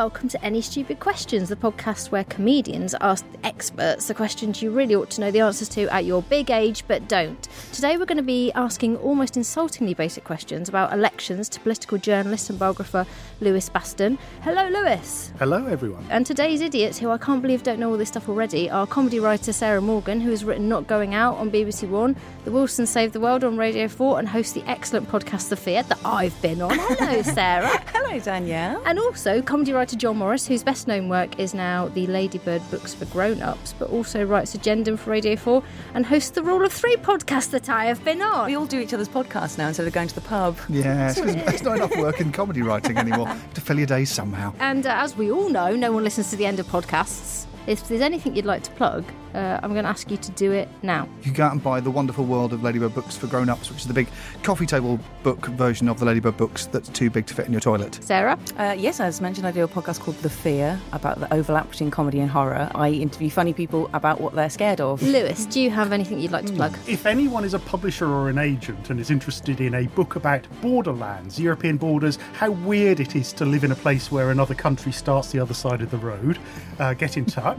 [0.00, 4.94] welcome to Any Stupid Questions, the podcast where comedians ask experts the questions you really
[4.94, 7.42] ought to know the answers to at your big age but don't.
[7.74, 12.48] Today we're going to be asking almost insultingly basic questions about elections to political journalist
[12.48, 13.04] and biographer
[13.42, 14.16] Lewis Baston.
[14.40, 15.34] Hello, Lewis.
[15.38, 16.06] Hello, everyone.
[16.08, 19.20] And today's idiots, who I can't believe don't know all this stuff already, are comedy
[19.20, 23.12] writer Sarah Morgan, who has written Not Going Out on BBC One, The Wilsons Save
[23.12, 26.62] the World on Radio 4, and hosts the excellent podcast The Fear that I've been
[26.62, 26.78] on.
[26.78, 27.82] Hello, Sarah.
[27.92, 28.82] Hello, Danielle.
[28.86, 32.94] And also comedy writer Joel Morris, whose best known work is now the Ladybird books
[32.94, 35.62] for grown ups, but also writes Agendum for Radio 4
[35.94, 38.46] and hosts the Rule of Three podcast that I have been on.
[38.46, 40.56] We all do each other's podcasts now instead of going to the pub.
[40.68, 44.10] Yeah, it's, 'cause there's not enough work in comedy writing anymore to fill your days
[44.10, 44.52] somehow.
[44.60, 47.46] And uh, as we all know, no one listens to the end of podcasts.
[47.66, 50.50] If there's anything you'd like to plug, uh, I'm going to ask you to do
[50.50, 51.08] it now.
[51.18, 53.70] You can go out and buy The Wonderful World of Ladybird Books for Grown Ups,
[53.70, 54.08] which is the big
[54.42, 57.60] coffee table book version of the Ladybird books that's too big to fit in your
[57.60, 57.98] toilet.
[58.02, 58.38] Sarah?
[58.58, 61.90] Uh, yes, as mentioned, I do a podcast called The Fear about the overlap between
[61.90, 62.70] comedy and horror.
[62.74, 65.02] I interview funny people about what they're scared of.
[65.02, 66.76] Lewis, do you have anything you'd like to plug?
[66.88, 70.46] If anyone is a publisher or an agent and is interested in a book about
[70.60, 74.90] borderlands, European borders, how weird it is to live in a place where another country
[74.90, 76.38] starts the other side of the road,
[76.80, 77.49] uh, get in touch.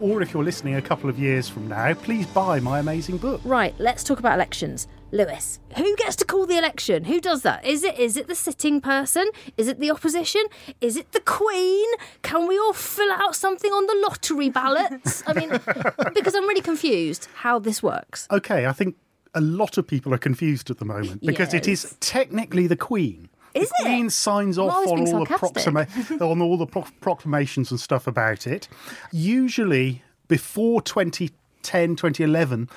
[0.00, 3.40] Or if you're listening a couple of years from now, please buy my amazing book.
[3.44, 4.88] Right, let's talk about elections.
[5.12, 7.04] Lewis, who gets to call the election?
[7.04, 7.64] Who does that?
[7.64, 9.30] Is it is it the sitting person?
[9.56, 10.42] Is it the opposition?
[10.80, 11.86] Is it the Queen?
[12.22, 15.22] Can we all fill out something on the lottery ballots?
[15.26, 15.50] I mean,
[16.14, 18.26] because I'm really confused how this works.
[18.32, 18.96] Okay, I think
[19.34, 23.28] a lot of people are confused at the moment because it is technically the Queen.
[23.54, 28.06] Is the Queen signs off on all, the on all the pro- proclamations and stuff
[28.06, 28.68] about it.
[29.12, 32.68] Usually, before 2010, 2011,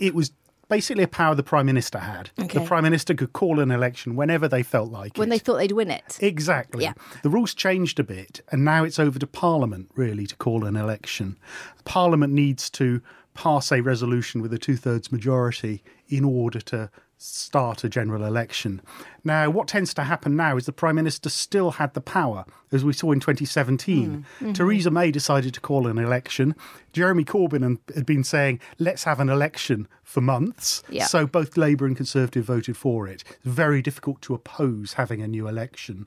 [0.00, 0.32] it was
[0.72, 2.30] basically a power the Prime Minister had.
[2.40, 2.58] Okay.
[2.58, 5.18] The Prime Minister could call an election whenever they felt like it.
[5.18, 5.32] When it.
[5.32, 6.18] they thought they'd win it.
[6.20, 6.84] Exactly.
[6.84, 6.94] Yeah.
[7.22, 10.76] The rules changed a bit, and now it's over to Parliament, really, to call an
[10.76, 11.36] election.
[11.84, 13.02] Parliament needs to
[13.34, 16.90] pass a resolution with a two thirds majority in order to
[17.22, 18.82] start a general election.
[19.24, 22.84] Now, what tends to happen now is the Prime Minister still had the power, as
[22.84, 24.26] we saw in 2017.
[24.54, 26.56] Theresa May decided to call an election.
[26.92, 30.82] Jeremy Corbyn had been saying, let's have an election for months.
[30.88, 31.06] Yeah.
[31.06, 33.22] So both Labour and Conservative voted for it.
[33.30, 36.06] It's very difficult to oppose having a new election.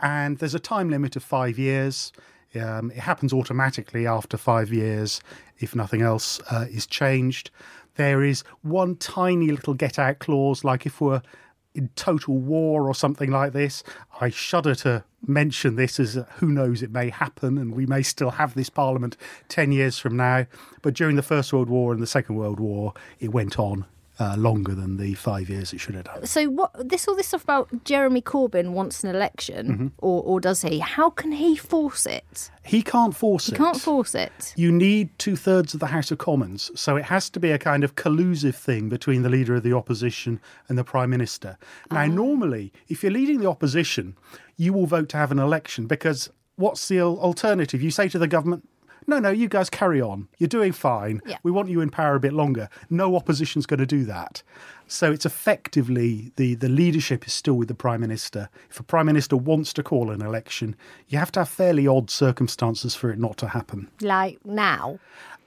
[0.00, 2.12] And there's a time limit of five years.
[2.54, 5.20] Um, it happens automatically after five years
[5.58, 7.50] if nothing else uh, is changed.
[7.96, 11.22] There is one tiny little get out clause, like if we're
[11.76, 13.82] in total war or something like this.
[14.20, 18.02] I shudder to mention this as uh, who knows, it may happen and we may
[18.02, 19.16] still have this parliament
[19.48, 20.46] 10 years from now.
[20.80, 23.84] But during the First World War and the Second World War, it went on
[24.18, 26.26] uh, longer than the five years it should have done.
[26.26, 29.86] So what this all this stuff about Jeremy Corbyn wants an election, Mm-hmm.
[29.98, 30.78] or or does he?
[30.78, 32.50] How can he force it?
[32.64, 33.52] He can't force it.
[33.52, 34.52] He can't force it.
[34.56, 36.70] you need two thirds of the House of Commons.
[36.74, 39.72] So it has to be a kind of collusive thing between the leader of the
[39.72, 41.58] opposition and the Prime Minister.
[41.90, 44.16] Now, normally, if you're leading the opposition,
[44.56, 47.82] you will vote to have an election because what's the alternative?
[47.82, 48.68] You say to the government,
[49.06, 50.28] no, no, you guys carry on.
[50.38, 51.20] You're doing fine.
[51.26, 51.38] Yeah.
[51.42, 52.68] We want you in power a bit longer.
[52.90, 54.42] No opposition's going to do that.
[54.88, 58.48] So it's effectively the, the leadership is still with the Prime Minister.
[58.70, 60.76] If a Prime Minister wants to call an election,
[61.08, 63.90] you have to have fairly odd circumstances for it not to happen.
[64.00, 64.98] Like now.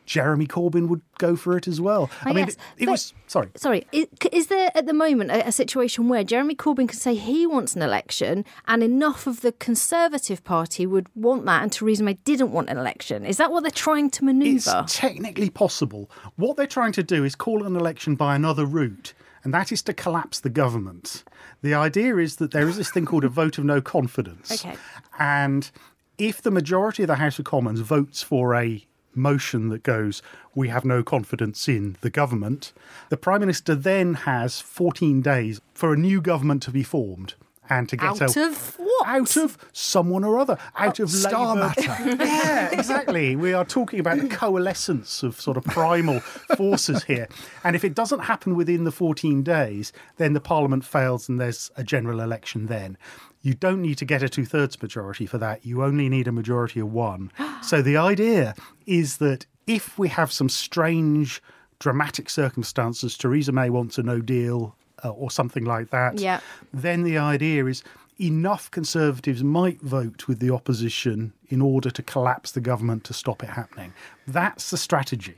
[0.09, 2.09] Jeremy Corbyn would go for it as well.
[2.25, 3.49] I, I mean, guess, it, it was sorry.
[3.55, 7.13] Sorry, is, is there at the moment a, a situation where Jeremy Corbyn can say
[7.13, 12.03] he wants an election and enough of the Conservative Party would want that and Theresa
[12.03, 13.23] May didn't want an election?
[13.23, 14.81] Is that what they're trying to manoeuvre?
[14.83, 16.09] It's technically possible.
[16.37, 19.83] What they're trying to do is call an election by another route, and that is
[19.83, 21.23] to collapse the government.
[21.61, 24.65] The idea is that there is this thing called a vote of no confidence.
[24.65, 24.75] Okay.
[25.19, 25.69] And
[26.17, 28.83] if the majority of the House of Commons votes for a
[29.15, 30.21] motion that goes,
[30.55, 32.73] we have no confidence in the government,
[33.09, 37.35] the Prime Minister then has 14 days for a new government to be formed.
[37.71, 39.07] And to get Out a, of what?
[39.07, 40.57] Out of someone or other.
[40.75, 41.73] Out of Star Labour.
[41.77, 42.15] matter.
[42.23, 43.35] yeah, exactly.
[43.35, 46.19] We are talking about the coalescence of sort of primal
[46.57, 47.27] forces here.
[47.63, 51.69] And if it doesn't happen within the 14 days, then the Parliament fails and there's
[51.75, 52.97] a general election then.
[53.41, 55.65] You don't need to get a two thirds majority for that.
[55.65, 57.31] You only need a majority of one.
[57.61, 58.53] so the idea
[58.85, 61.41] is that if we have some strange,
[61.79, 66.39] dramatic circumstances, Theresa May wants a no deal uh, or something like that, Yeah.
[66.73, 67.83] then the idea is
[68.19, 73.41] enough Conservatives might vote with the opposition in order to collapse the government to stop
[73.43, 73.93] it happening.
[74.27, 75.37] That's the strategy.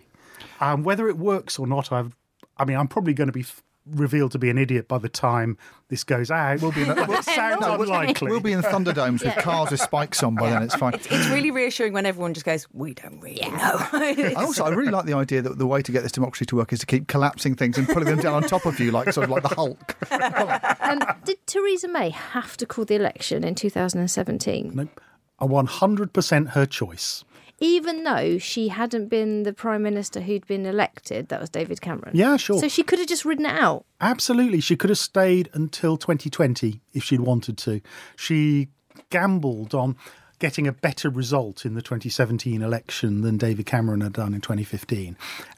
[0.59, 2.15] Um, whether it works or not, I've,
[2.57, 3.45] I mean, I'm probably going to be
[3.85, 5.57] revealed to be an idiot by the time
[5.89, 6.61] this goes out.
[6.61, 8.29] We'll be in a- Well, it sounds No, unlikely.
[8.29, 10.63] We'll be in Thunderdomes with cars with spikes on by then.
[10.63, 10.93] It's fine.
[10.93, 14.91] It's really reassuring when everyone just goes, "We don't really know." And also, I really
[14.91, 17.07] like the idea that the way to get this democracy to work is to keep
[17.07, 19.55] collapsing things and pulling them down on top of you, like sort of like the
[19.55, 19.97] Hulk.
[20.81, 25.01] Um, did Theresa May have to call the election in 2017, Nope.
[25.39, 27.23] A 100% her choice.
[27.61, 31.29] Even though she hadn't been the prime minister who'd been elected?
[31.29, 32.15] That was David Cameron.
[32.15, 32.59] Yeah, sure.
[32.59, 33.85] So she could have just ridden it out.
[34.01, 34.59] Absolutely.
[34.59, 37.79] She could have stayed until 2020 if she'd wanted to.
[38.15, 38.69] She
[39.11, 39.95] gambled on
[40.41, 45.15] getting a better result in the 2017 election than David Cameron had done in 2015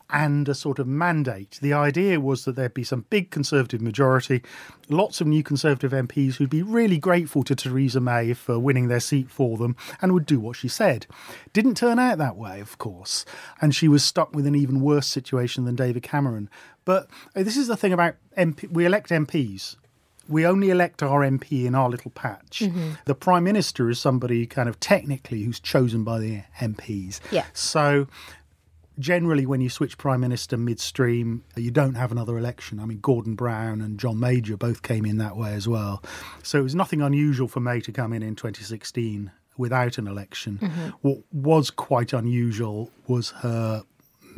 [0.10, 1.58] and a sort of mandate.
[1.62, 4.44] The idea was that there'd be some big Conservative majority,
[4.90, 9.00] lots of new Conservative MPs who'd be really grateful to Theresa May for winning their
[9.00, 11.08] seat for them and would do what she said.
[11.54, 13.24] Didn't turn out that way, of course,
[13.62, 16.50] and she was stuck with an even worse situation than David Cameron.
[16.84, 19.78] But uh, this is the thing about MP, we elect MPs.
[20.28, 22.62] We only elect our MP in our little patch.
[22.62, 22.92] Mm-hmm.
[23.06, 27.20] The Prime Minister is somebody kind of technically who's chosen by the MPs.
[27.32, 27.46] Yeah.
[27.54, 28.08] So
[29.00, 33.34] generally when you switch prime minister midstream you don't have another election i mean gordon
[33.34, 36.04] brown and john major both came in that way as well
[36.44, 40.60] so it was nothing unusual for may to come in in 2016 without an election
[40.62, 40.90] mm-hmm.
[41.02, 43.84] what was quite unusual was her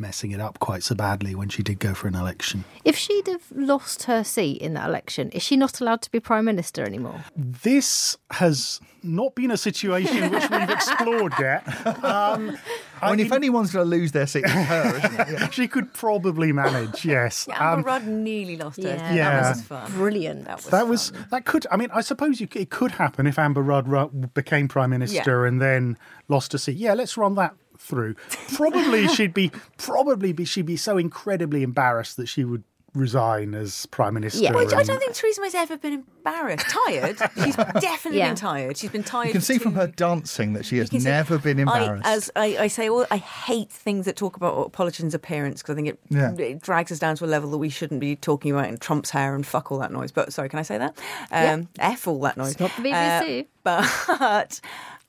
[0.00, 3.26] messing it up quite so badly when she did go for an election If she'd
[3.28, 6.82] have lost her seat in that election, is she not allowed to be prime minister
[6.84, 7.24] anymore?
[7.36, 11.66] this has not been a situation which we've explored yet
[12.04, 12.56] um,
[13.02, 15.28] I mean, if anyone's going to lose their seat, it's her, isn't it?
[15.40, 15.50] Yeah.
[15.50, 18.88] she could probably manage yes Amber Um, Rudd nearly lost her.
[18.88, 19.40] Yeah, Yeah.
[19.42, 19.92] that was fun.
[19.92, 20.44] Brilliant.
[20.46, 21.26] That was That was fun.
[21.30, 21.66] that could.
[21.70, 25.60] I mean, I suppose you, it could happen if Amber Rudd became prime minister and
[25.60, 25.98] then
[26.28, 26.76] lost a seat.
[26.76, 27.54] Yeah, let's run that
[27.86, 28.14] through.
[28.54, 33.84] Probably she'd be probably be she'd be so incredibly embarrassed that she would resign as
[33.86, 34.42] prime minister.
[34.42, 34.54] Yeah.
[34.54, 36.64] Which I don't think Theresa May's ever been embarrassed.
[36.66, 37.18] Tired.
[37.44, 38.28] She's definitely Yeah.
[38.28, 38.78] been tired.
[38.78, 39.26] She's been tired.
[39.26, 41.36] You can for see two from her dancing that she has You can see- never
[41.36, 42.06] been embarrassed.
[42.06, 45.74] I, as I, I say, all, I hate things that talk about politicians' appearance because
[45.74, 46.32] I think it, Yeah.
[46.38, 49.10] it drags us down to a level that we shouldn't be talking about in Trump's
[49.10, 50.10] hair and fuck all that noise.
[50.10, 50.96] But sorry, can I say that?
[51.30, 52.52] Um, F all that noise.
[52.52, 53.42] It's not the BBC.
[53.42, 53.46] Uh,
[54.18, 54.60] but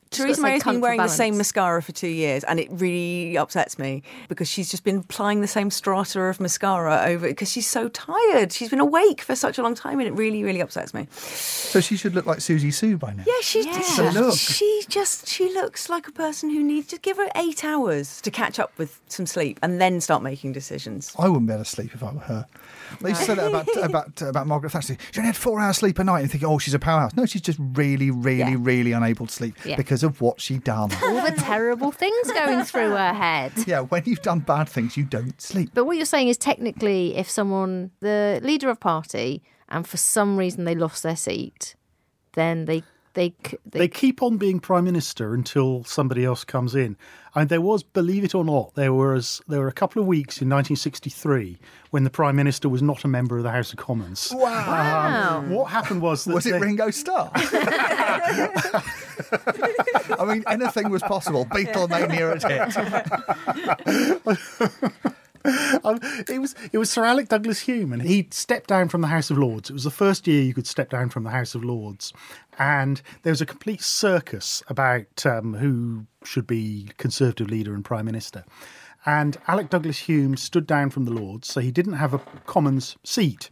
[0.10, 3.78] Theresa May has been wearing the same mascara for two years, and it really upsets
[3.78, 7.90] me because she's just been applying the same strata of mascara over because she's so
[7.90, 8.52] tired.
[8.52, 11.08] She's been awake for such a long time, and it really, really upsets me.
[11.12, 13.24] so she should look like Siouxsie Sioux by now.
[13.26, 14.38] Yeah, she's It's a look.
[14.38, 18.32] she just she looks like a person who needs to give her eight hours to
[18.32, 21.14] catch up with some sleep and then start making decisions.
[21.20, 22.48] I wouldn't be able to sleep if I were her.
[23.02, 24.98] They used to say that about about about Margaret Thatcher.
[25.12, 27.16] She only had four hours sleep a night, and thinking, oh, she's a powerhouse.
[27.16, 28.56] No, she's just really, really, Yeah.
[28.60, 29.76] really unable to sleep Yeah.
[29.76, 30.92] because of what she done.
[31.04, 33.52] All the terrible things going through her head.
[33.66, 35.72] yeah, when you've done bad things, you don't sleep.
[35.74, 40.38] But what you're saying is technically, if someone, the leader of party, and for some
[40.38, 41.76] reason they lost their seat,
[42.34, 42.84] then they
[43.18, 43.34] they
[43.66, 46.96] they, They keep on being prime minister until somebody else comes in.
[47.36, 50.42] And there was, believe it or not, there was there were a couple of weeks
[50.42, 51.58] in 1963
[51.92, 54.32] when the prime minister was not a member of the House of Commons.
[54.34, 55.38] wow.
[55.40, 57.32] Um, what happened was that Was it they- Ringo Starr?
[60.20, 61.46] I mean, anything was possible.
[61.46, 62.44] Beatlemania had
[64.26, 65.12] hit.
[65.84, 69.08] Um, it was it was Sir Alec Douglas Home, and he stepped down from the
[69.08, 69.70] House of Lords.
[69.70, 72.14] It was the first year you could step down from the House of Lords,
[72.58, 78.06] and there was a complete circus about um, who should be Conservative leader and Prime
[78.06, 78.44] Minister.
[79.06, 82.98] And Alec Douglas Home stood down from the Lords, so he didn't have a Commons
[83.04, 83.50] seat.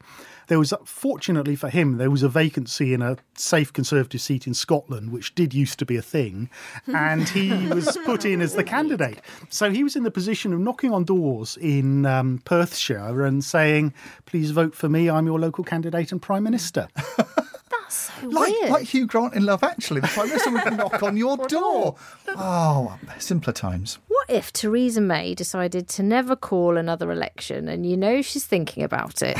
[0.47, 4.53] There was, fortunately for him, there was a vacancy in a safe Conservative seat in
[4.53, 6.49] Scotland, which did used to be a thing,
[6.87, 9.19] and he was put in as the candidate.
[9.49, 13.93] So he was in the position of knocking on doors in um, Perthshire and saying,
[14.25, 15.09] "Please vote for me.
[15.09, 16.87] I'm your local candidate and prime minister."
[17.95, 18.69] So Like, weird.
[18.69, 21.95] like Hugh Grant in Love Actually, the Prime Minister would knock on your door.
[22.29, 23.99] Oh, simpler times.
[24.07, 28.83] What if Theresa May decided to never call another election and you know she's thinking
[28.83, 29.37] about it?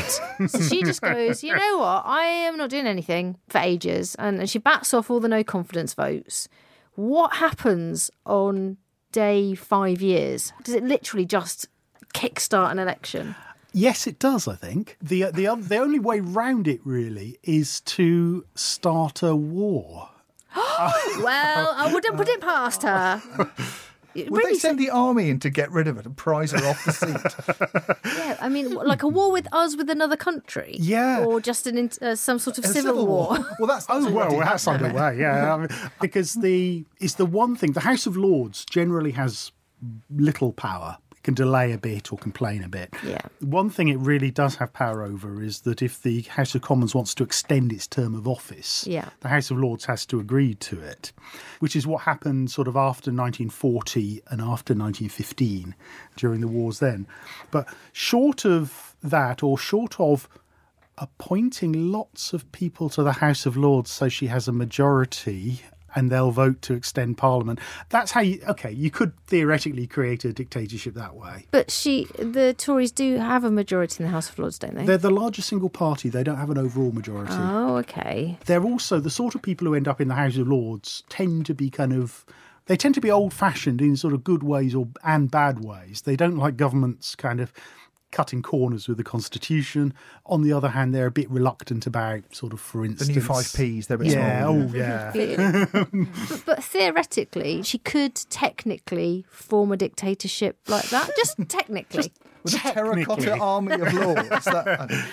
[0.48, 4.14] so she just goes, you know what, I am not doing anything for ages.
[4.16, 6.48] And, and she bats off all the no confidence votes.
[6.94, 8.78] What happens on
[9.12, 10.52] day five years?
[10.62, 11.68] Does it literally just
[12.14, 13.34] kickstart an election?
[13.78, 14.48] Yes, it does.
[14.48, 20.08] I think the the the only way round it really is to start a war.
[21.22, 23.22] Well, I wouldn't put it past her.
[24.14, 26.52] It Would really they send the army in to get rid of it and prize
[26.52, 28.16] her off the seat?
[28.16, 30.74] Yeah, I mean, like a war with us with another country.
[30.80, 31.26] Yeah.
[31.26, 33.36] Or just an uh, some sort of A civil, war.
[33.58, 34.92] Well, that's, that's Oh well, already that's happening.
[34.96, 35.20] underway.
[35.20, 35.68] Yeah, I mean,
[36.00, 39.52] because the it's the one thing the House of Lords generally has
[40.08, 42.94] little power can delay a bit or complain a bit.
[43.04, 43.20] Yeah.
[43.40, 46.94] One thing it really does have power over is that if the House of Commons
[46.94, 49.08] wants to extend its term of office, Yeah.
[49.20, 51.12] the House of Lords has to agree to it,
[51.58, 55.74] which is what happened sort of after 1940 and after 1915
[56.16, 57.08] during the wars then.
[57.50, 60.28] But short of that, or short of
[60.98, 65.60] appointing lots of people to the House of Lords so she has a majority
[65.96, 67.58] and they'll vote to extend Parliament.
[67.88, 71.46] That's how you, okay, you could theoretically create a dictatorship that way.
[71.50, 74.84] But she, the Tories do have a majority in the House of Lords, don't they?
[74.84, 77.32] They're the largest single party, they don't have an overall majority.
[77.34, 78.38] oh, okay.
[78.44, 81.46] They're also the sort of people who end up in the House of Lords tend
[81.46, 82.24] to be kind of
[82.66, 86.02] they tend to be old fashioned in sort of good ways or and bad ways.
[86.02, 87.52] They don't like governments kind of
[88.12, 89.92] cutting corners with the constitution.
[90.26, 93.20] On the other hand, they're a bit reluctant about sort of for instance, The new
[93.20, 94.62] five Ps, they're a bit Yeah, small.
[94.62, 95.66] oh yeah.
[95.72, 101.10] but, but theoretically, she could technically form a dictatorship like that.
[101.16, 102.12] Just technically.
[102.44, 103.40] With a terracotta Technically.
[103.40, 104.44] army of lords.
[104.44, 105.08] That,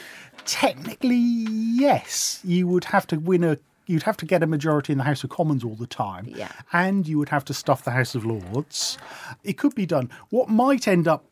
[0.46, 2.40] Technically, yes.
[2.44, 3.58] You would have to win a.
[3.86, 6.26] You'd have to get a majority in the House of Commons all the time.
[6.28, 6.52] Yeah.
[6.72, 8.98] And you would have to stuff the House of Lords.
[9.44, 10.10] It could be done.
[10.30, 11.26] What might end up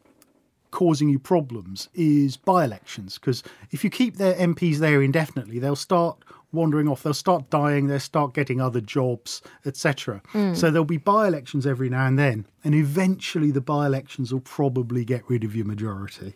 [0.71, 5.75] causing you problems is by elections, because if you keep their MPs there indefinitely, they'll
[5.75, 10.21] start wandering off, they'll start dying, they'll start getting other jobs, etc.
[10.33, 10.55] Mm.
[10.55, 12.45] So there'll be by elections every now and then.
[12.63, 16.35] And eventually, the by elections will probably get rid of your majority.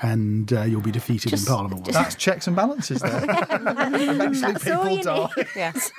[0.00, 1.84] And uh, you'll be defeated Just- in Parliament.
[1.84, 3.24] just- that's checks and balances there.
[3.50, 5.30] Eventually That's all you people die.
[5.36, 5.46] need.
[5.56, 5.90] Yes.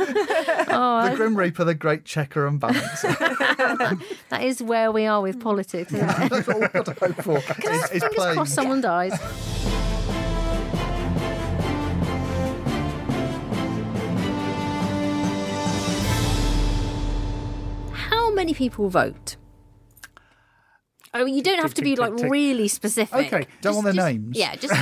[0.00, 3.02] The Grim Reaper, the great checker and balance.
[4.30, 5.92] That is where we are with politics.
[5.92, 6.30] Isn't it?
[6.30, 7.38] That's all we've got to hope for.
[7.38, 8.34] Is, is Fingers playing.
[8.34, 9.12] crossed someone dies.
[17.92, 19.36] How many people vote?
[21.12, 22.30] Oh, you don't have to be like tick, tick.
[22.30, 23.32] really specific.
[23.32, 23.46] Okay.
[23.62, 24.38] Don't want their just- names.
[24.38, 24.72] Yeah, just,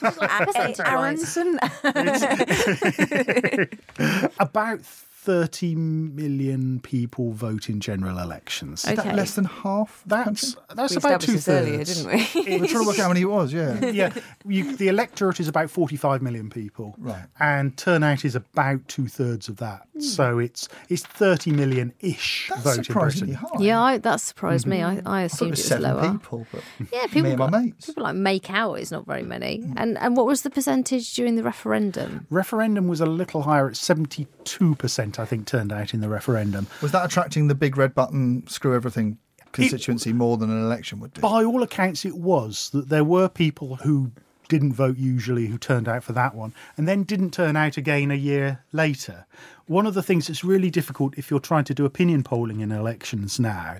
[0.00, 1.38] just like percentage-wise.
[1.38, 1.60] Aronson.
[4.40, 4.80] About
[5.28, 8.82] 30 million people vote in general elections.
[8.86, 8.94] Okay.
[8.94, 10.02] Is that less than half?
[10.06, 12.02] That's that's We about two established this earlier, thirds.
[12.34, 12.58] didn't we?
[12.60, 13.84] We're trying to work out how many it was, yeah.
[13.90, 14.14] yeah,
[14.46, 17.24] you, the electorate is about 45 million people, Right.
[17.38, 19.82] And turnout is about two thirds of that.
[19.92, 20.00] Hmm.
[20.00, 23.48] So it's it's 30 million ish That's vote in surprisingly high.
[23.58, 24.78] Yeah, I, that surprised me.
[24.78, 25.06] Mm-hmm.
[25.06, 26.12] I, I I it assumed was it was seven lower.
[26.12, 27.86] people, but Yeah, people me and my mates.
[27.86, 29.60] people like make out is not very many.
[29.60, 29.74] Hmm.
[29.76, 32.26] And and what was the percentage during the referendum?
[32.30, 36.66] Referendum was a little higher at 72%, I think, turned out in the referendum.
[36.82, 39.18] Was that attracting the big red button, screw everything
[39.52, 41.20] constituency more than an election would do?
[41.20, 44.12] By all accounts, it was that there were people who
[44.48, 48.10] didn't vote usually who turned out for that one and then didn't turn out again
[48.10, 49.26] a year later.
[49.66, 52.72] One of the things that's really difficult if you're trying to do opinion polling in
[52.72, 53.78] elections now,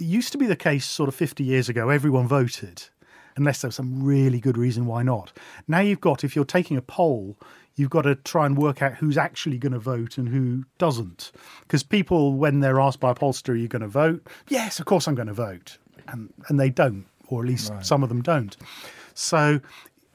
[0.00, 2.84] it used to be the case sort of 50 years ago, everyone voted.
[3.36, 5.32] Unless there was some really good reason why not.
[5.66, 7.36] Now you've got, if you're taking a poll,
[7.76, 11.32] you've got to try and work out who's actually going to vote and who doesn't.
[11.62, 14.26] Because people, when they're asked by a pollster, are you going to vote?
[14.48, 15.78] Yes, of course I'm going to vote.
[16.08, 18.56] And, and they don't, or at least some of them don't.
[19.14, 19.60] So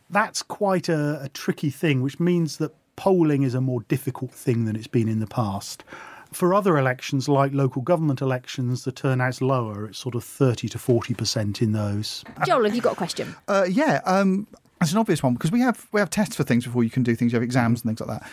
[0.10, 4.66] that's quite a, a tricky thing, which means that polling is a more difficult thing
[4.66, 5.84] than it's been in the past.
[6.32, 9.86] For other elections, like local government elections, the turnout's lower.
[9.86, 12.24] It's sort of 30 to 40% in those.
[12.46, 13.36] Joel, have you got a question?
[13.48, 14.46] Uh, yeah, um,
[14.81, 17.03] it's an obvious one because we have we have tests for things before you can
[17.03, 17.31] do things.
[17.31, 18.29] You have exams and things like that.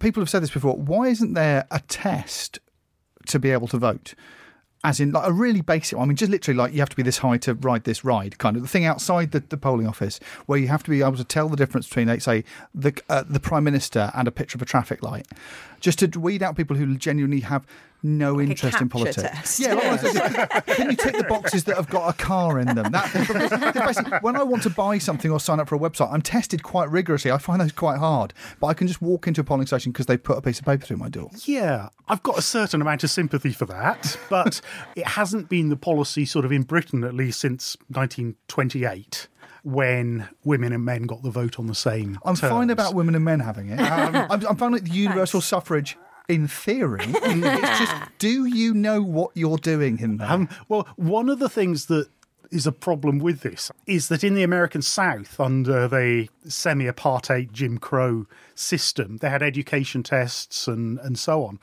[0.00, 0.76] People have said this before.
[0.76, 2.58] Why isn't there a test
[3.26, 4.14] to be able to vote?
[4.84, 6.06] As in, like a really basic one.
[6.06, 8.38] I mean, just literally, like you have to be this high to ride this ride,
[8.38, 11.16] kind of the thing outside the, the polling office, where you have to be able
[11.16, 14.56] to tell the difference between, like, say, the uh, the prime minister and a picture
[14.56, 15.26] of a traffic light,
[15.80, 17.66] just to weed out people who genuinely have
[18.02, 19.22] no a interest in politics.
[19.22, 19.60] test.
[19.60, 22.92] Yeah, like can you tick the boxes that have got a car in them?
[22.92, 26.62] That, when I want to buy something or sign up for a website, I'm tested
[26.62, 27.30] quite rigorously.
[27.30, 30.06] I find those quite hard, but I can just walk into a polling station because
[30.06, 31.30] they put a piece of paper through my door.
[31.44, 34.60] Yeah, I've got a certain amount of sympathy for that, but
[34.94, 39.28] it hasn't been the policy, sort of in Britain at least, since 1928
[39.64, 42.18] when women and men got the vote on the same.
[42.24, 43.78] I'm fine about women and men having it.
[43.88, 45.96] Um, I'm, I'm fine with the universal suffrage
[46.28, 47.04] in theory.
[47.04, 50.30] it's just, do you know what you're doing in there?
[50.30, 52.08] Um, well, one of the things that
[52.50, 57.52] is a problem with this is that in the American South, under the semi apartheid
[57.52, 61.58] Jim Crow system, they had education tests and, and so on.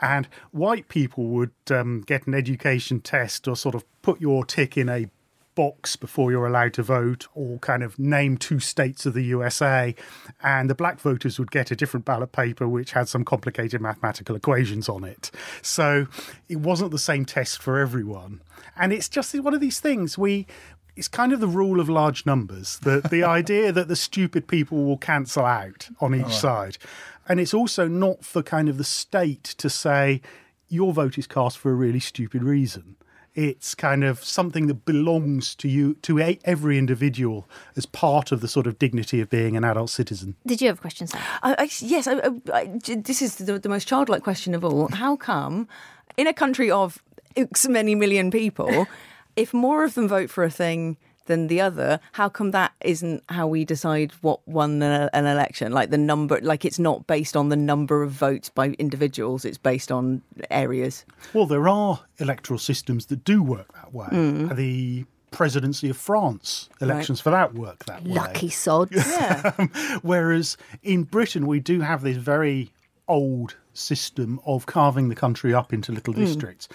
[0.00, 4.76] And white people would um, get an education test or sort of put your tick
[4.76, 5.10] in a
[5.54, 9.94] box before you're allowed to vote, or kind of name two states of the USA,
[10.42, 14.36] and the black voters would get a different ballot paper which had some complicated mathematical
[14.36, 15.30] equations on it.
[15.62, 16.06] So
[16.48, 18.40] it wasn't the same test for everyone.
[18.76, 20.46] And it's just one of these things we
[20.96, 24.84] it's kind of the rule of large numbers that the idea that the stupid people
[24.84, 26.76] will cancel out on each side
[27.28, 30.20] and it's also not for kind of the state to say
[30.68, 32.96] your vote is cast for a really stupid reason
[33.34, 38.40] it's kind of something that belongs to you to a, every individual as part of
[38.40, 41.20] the sort of dignity of being an adult citizen Did you have a question, Sam?
[41.42, 44.88] I, I, yes, I, I, I- this is the, the most childlike question of all.
[44.92, 45.68] How come,
[46.16, 47.02] in a country of
[47.36, 48.86] X many million people,
[49.36, 50.96] if more of them vote for a thing
[51.30, 55.72] than the other, how come that isn't how we decide what won an, an election?
[55.72, 59.56] Like the number, like it's not based on the number of votes by individuals; it's
[59.56, 61.04] based on areas.
[61.32, 64.06] Well, there are electoral systems that do work that way.
[64.06, 64.50] Hmm.
[64.50, 68.14] Uh, the presidency of France elections for that work that way.
[68.14, 68.90] Lucky sods.
[68.96, 69.52] Yeah,
[70.02, 72.72] Whereas in Britain, we do have this very
[73.06, 76.24] old system of carving the country up into little hmm.
[76.24, 76.68] districts.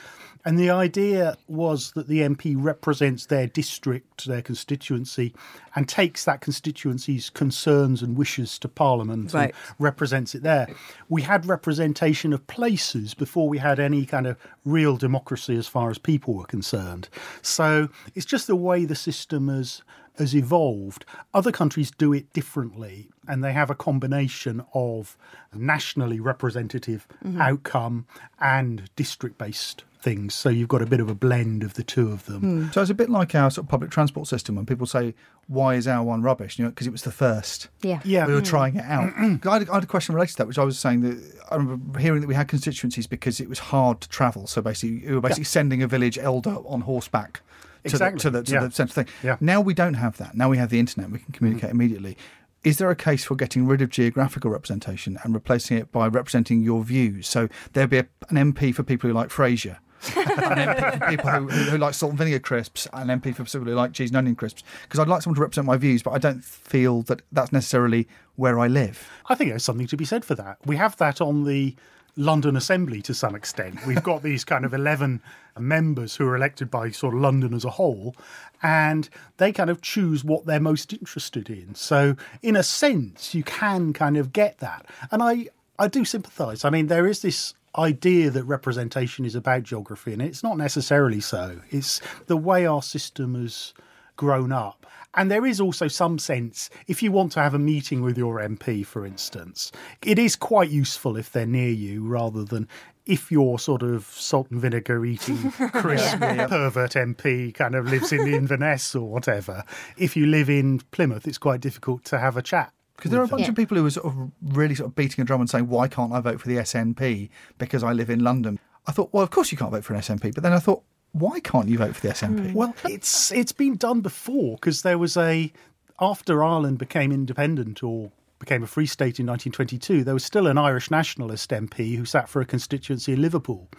[0.46, 5.34] And the idea was that the MP represents their district, their constituency,
[5.76, 9.46] and takes that constituency's concerns and wishes to Parliament Right.
[9.50, 10.68] and represents it there.
[11.10, 15.90] We had representation of places before we had any kind of real democracy as far
[15.90, 17.10] as people were concerned.
[17.42, 19.82] So it's just the way the system has
[20.18, 21.06] has evolved.
[21.34, 25.18] Other countries do it differently, and they have a combination of
[25.54, 27.42] nationally representative mm-hmm.
[27.42, 28.06] outcome
[28.40, 30.36] and district based things.
[30.36, 32.42] So you've got a bit of a blend of the two of them.
[32.42, 32.72] Hmm.
[32.72, 35.16] So it's a bit like our sort of public transport system when people say,
[35.48, 37.70] "Why is our one rubbish?" You know, because it was the first.
[37.82, 38.02] Yeah.
[38.06, 38.28] Yeah.
[38.28, 38.46] we were hmm.
[38.46, 39.12] trying it out.
[39.18, 41.18] I, had, I had a question related to that, which I was saying that
[41.50, 44.46] I remember hearing that we had constituencies because it was hard to travel.
[44.46, 47.42] So basically, we were basically sending a village elder on horseback
[47.90, 48.60] to Exactly, the, to the, to yeah.
[48.68, 49.14] the central thing.
[49.24, 49.38] Yeah.
[49.40, 50.36] Now we don't have that.
[50.36, 51.10] Now we have the internet.
[51.10, 51.82] We can communicate mm-hmm.
[51.82, 52.18] immediately.
[52.64, 56.64] Is there a case for getting rid of geographical representation and replacing it by representing
[56.64, 57.28] your views?
[57.28, 59.78] So there'd be a, an MP for people who like Frasier,
[60.16, 63.44] an MP for people who, who, who like salt and vinegar crisps, an MP for
[63.44, 64.64] people who like cheese and onion crisps.
[64.82, 68.08] Because I'd like someone to represent my views, but I don't feel that that's necessarily
[68.36, 69.12] where I live.
[69.28, 70.58] I think there's something to be said for that.
[70.66, 71.76] We have that on the
[72.18, 73.86] London Assembly to some extent.
[73.86, 75.22] We've got these kind of 11
[75.60, 78.16] members who are elected by sort of London as a whole,
[78.64, 81.76] and they kind of choose what they're most interested in.
[81.76, 84.86] So, in a sense, you can kind of get that.
[85.12, 85.48] And I,
[85.78, 86.64] I do sympathise.
[86.64, 91.20] I mean, there is this idea that representation is about geography, and it's not necessarily
[91.20, 91.60] so.
[91.70, 93.74] It's the way our system has
[94.16, 94.86] grown up.
[95.16, 98.40] And there is also some sense, if you want to have a meeting with your
[98.40, 99.72] MP, for instance,
[100.04, 102.68] it is quite useful if they're near you rather than
[103.06, 108.28] if your sort of salt and vinegar eating crisp pervert MP kind of lives in
[108.28, 109.64] Inverness or whatever.
[109.98, 112.72] If you live in Plymouth, it's quite difficult to have a chat.
[112.98, 113.50] Because there are a bunch Yeah.
[113.50, 115.88] of people who are sort of really sort of beating a drum and saying, "Why
[115.90, 119.32] can't I vote for the SNP because I live in London?" I thought, well, of
[119.32, 120.82] course you can't vote for an SNP, but then I thought,
[121.18, 122.50] why can't you vote for the SNP?
[122.52, 122.54] Hmm.
[122.54, 125.52] Well, it's it's been done before because there was a
[126.00, 130.58] after Ireland became independent or became a free state in 1922, there was still an
[130.58, 133.70] Irish nationalist MP who sat for a constituency in Liverpool.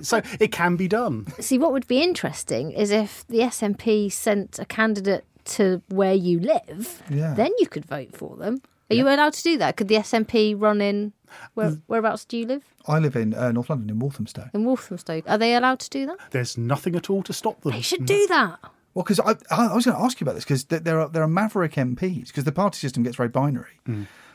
[0.00, 1.26] So it can be done.
[1.40, 6.38] See, what would be interesting is if the SNP sent a candidate to where you
[6.38, 7.34] live, Yeah.
[7.34, 8.62] then you could vote for them.
[8.90, 9.76] Are you allowed to do that?
[9.76, 11.12] Could the SNP run in?
[11.54, 12.62] Where, whereabouts do you live?
[12.86, 14.50] I live in uh, North London in Walthamstow.
[14.54, 15.22] In Walthamstow.
[15.26, 16.18] Are they allowed to do that?
[16.30, 17.72] There's nothing at all to stop them.
[17.72, 18.58] They should do that.
[18.94, 21.08] Well, because I, I I was going to ask you about this because there are
[21.08, 23.80] there are maverick MPs because the party system gets very binary.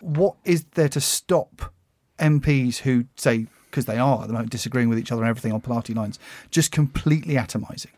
[0.02, 1.74] What is there to stop
[2.20, 5.54] MPs who say because they are at the moment disagreeing with each other and everything
[5.54, 6.20] on party lines,
[6.52, 7.92] just completely atomising?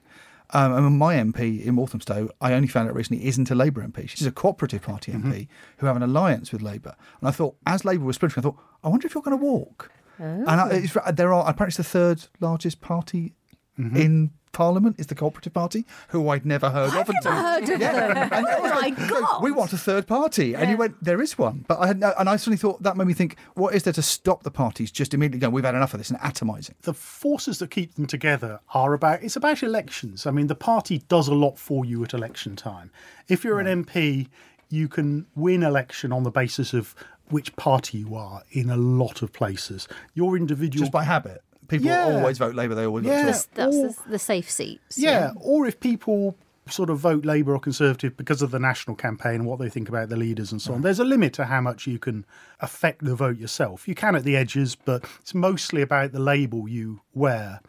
[0.54, 4.10] Um, and my MP in Walthamstow, I only found out recently, isn't a Labour MP.
[4.10, 5.52] She's a cooperative party MP mm-hmm.
[5.78, 6.96] who have an alliance with Labour.
[7.20, 9.44] And I thought, as Labour was splintering, I thought, I wonder if you're going to
[9.44, 9.92] walk.
[10.22, 10.76] And I, oh.
[10.76, 13.34] it's, uh, there are apparently it's the third largest party
[13.80, 13.98] mm-hmm.
[13.98, 18.30] in Parliament is the Cooperative Party, who I'd never heard of until heard of yeah.
[18.32, 19.44] And Oh my God.
[19.44, 22.14] We want a third party, and you went, there is one, but I had no,
[22.20, 24.92] and I suddenly thought that made me think, what is there to stop the parties
[24.92, 26.74] just immediately going, we've had enough of this and atomising?
[26.82, 30.26] the forces that keep them together are about it's about elections.
[30.26, 32.92] I mean, the party does a lot for you at election time.
[33.28, 34.28] If you're an MP,
[34.70, 36.96] you can win election on the basis of
[37.30, 39.88] which party you are in a lot of places.
[40.14, 42.04] Your individual Just by habit, people Yeah.
[42.04, 42.76] always vote Labour.
[42.76, 43.22] They always Yeah.
[43.22, 43.26] vote.
[43.26, 44.98] That's, that's or- the, the safe seats.
[44.98, 46.36] Yeah, or if people
[46.70, 49.90] sort of vote Labour or Conservative because of the national campaign and what they think
[49.90, 50.82] about the leaders and so on.
[50.84, 52.24] There's a limit to how much you can
[52.62, 53.88] affect the vote yourself.
[53.88, 57.60] You can at the edges, but it's mostly about the label you wear.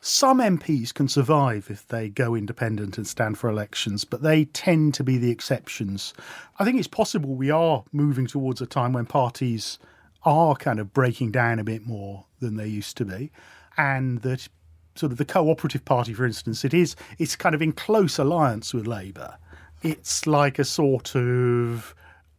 [0.00, 4.94] Some MPs can survive if they go independent and stand for elections, but they tend
[4.94, 6.14] to be the exceptions.
[6.58, 9.78] I think it's possible we are moving towards a time when parties
[10.26, 13.30] are kind of breaking down a bit more than they used to be,
[13.78, 14.48] and that
[14.96, 18.74] sort of the cooperative party, for instance, it is it's kind of in close alliance
[18.74, 19.38] with Labour.
[19.82, 21.94] It's like a sort of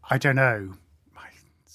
[0.09, 0.73] I don't know.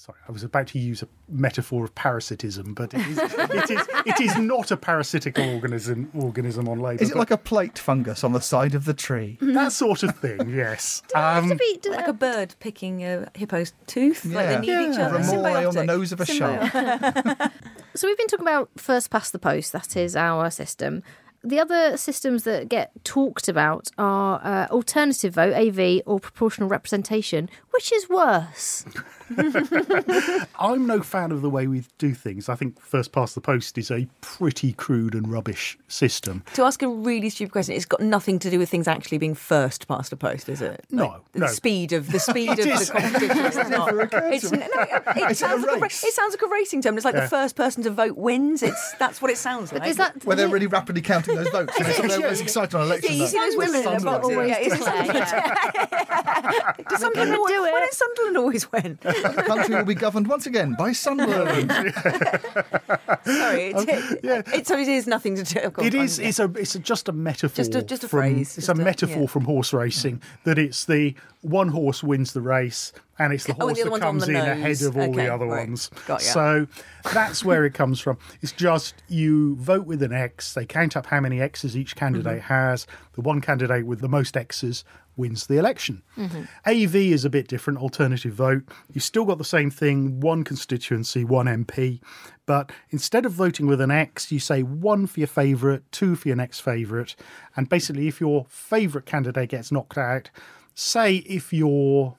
[0.05, 3.87] Sorry, I was about to use a metaphor of parasitism, but it is, it is,
[4.05, 7.01] it is not a parasitical organism organism on Labour.
[7.01, 9.37] Is it like a plate fungus on the side of the tree?
[9.39, 10.49] that sort of thing?
[10.49, 11.03] Yes.
[11.15, 14.89] Have to Um, be- do Like a bird picking a hippo's tooth, like they need
[14.91, 15.07] each Yeah.
[15.07, 15.19] other.
[15.19, 15.85] Remora on the Symbiotic.
[15.85, 17.51] nose of a shark.
[17.95, 19.71] So we've been talking about first past the post.
[19.71, 21.01] That is our system.
[21.45, 27.49] The other systems that get talked about are uh, alternative vote (AV) or proportional representation.
[27.71, 28.85] Which is worse?
[30.59, 32.49] I'm no fan of the way we do things.
[32.49, 36.43] I think first past the post is a pretty crude and rubbish system.
[36.53, 39.35] To ask a really stupid question, it's got nothing to do with things actually being
[39.35, 40.85] first past the post, is it?
[40.91, 41.47] No, Like, the no.
[41.47, 42.87] speed of the speed of is.
[42.89, 43.45] the competition.
[43.45, 43.93] It's not.
[43.93, 46.95] It's, no, it, Is it sounds like a, it sounds like a racing term.
[46.97, 47.21] It's like Yeah.
[47.21, 48.63] the first person to vote wins.
[48.63, 49.85] It's that's what it sounds like.
[49.87, 51.73] Is that Where they're really rapidly counting those votes.
[51.77, 53.25] and it's everyone's excited on Yeah, election you day.
[53.27, 54.25] see those women in the box.
[54.25, 56.87] always Yeah, is it declare, Sunderland?
[56.89, 57.73] Does Sunderland gonna always, do it.
[57.73, 58.99] When does Sunderland always win?
[59.23, 61.71] The country will be governed once again by Sunderland.
[63.25, 64.41] Sorry, it, yeah.
[64.53, 65.71] it, so it is nothing to do.
[65.81, 66.19] It is.
[66.19, 66.51] It's a.
[66.55, 67.55] It's a, just a metaphor.
[67.55, 69.27] Just a- just a from- phrase, It's just a a- metaphor yeah.
[69.27, 73.67] from horse racing that it's the one horse wins the race, and it's the Oh,
[73.67, 75.67] horse the that comes in ahead of all Okay, the other right.
[75.67, 75.89] ones.
[76.19, 76.67] So
[77.13, 78.17] that's where it comes from.
[78.41, 80.53] It's just you vote with an X.
[80.53, 82.53] They count up how many X's each candidate Mm-hmm.
[82.53, 82.87] has.
[83.13, 84.83] The one candidate with the most X's
[85.15, 86.01] wins the election.
[86.17, 86.43] Mm-hmm.
[86.65, 87.77] AV is a bit different.
[87.79, 88.63] Alternative vote.
[88.91, 90.19] You've still got the same thing.
[90.19, 91.99] One constituency, one MP.
[92.47, 96.27] But instead of voting with an X, you say one for your favourite, two for
[96.29, 97.15] your next favourite.
[97.55, 100.31] And basically, if your favourite candidate gets knocked out,
[100.73, 102.15] say if you're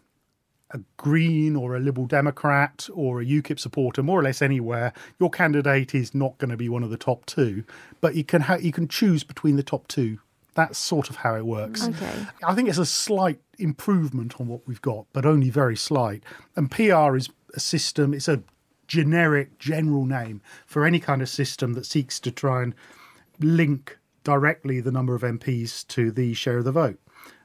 [0.74, 5.30] a Green or a Liberal Democrat or a UKIP supporter, more or less anywhere, your
[5.30, 7.64] candidate is not going to be one of the top two.
[8.00, 10.18] But you can ha- you can choose between the top two.
[10.54, 11.88] That's sort of how it works.
[11.88, 12.26] Okay.
[12.44, 16.22] I think it's a slight improvement on what we've got, but only very slight.
[16.54, 18.42] And PR is a system, it's a
[18.86, 22.74] generic, general name for any kind of system that seeks to try and
[23.40, 26.98] link directly the number of MPs to the share of the vote.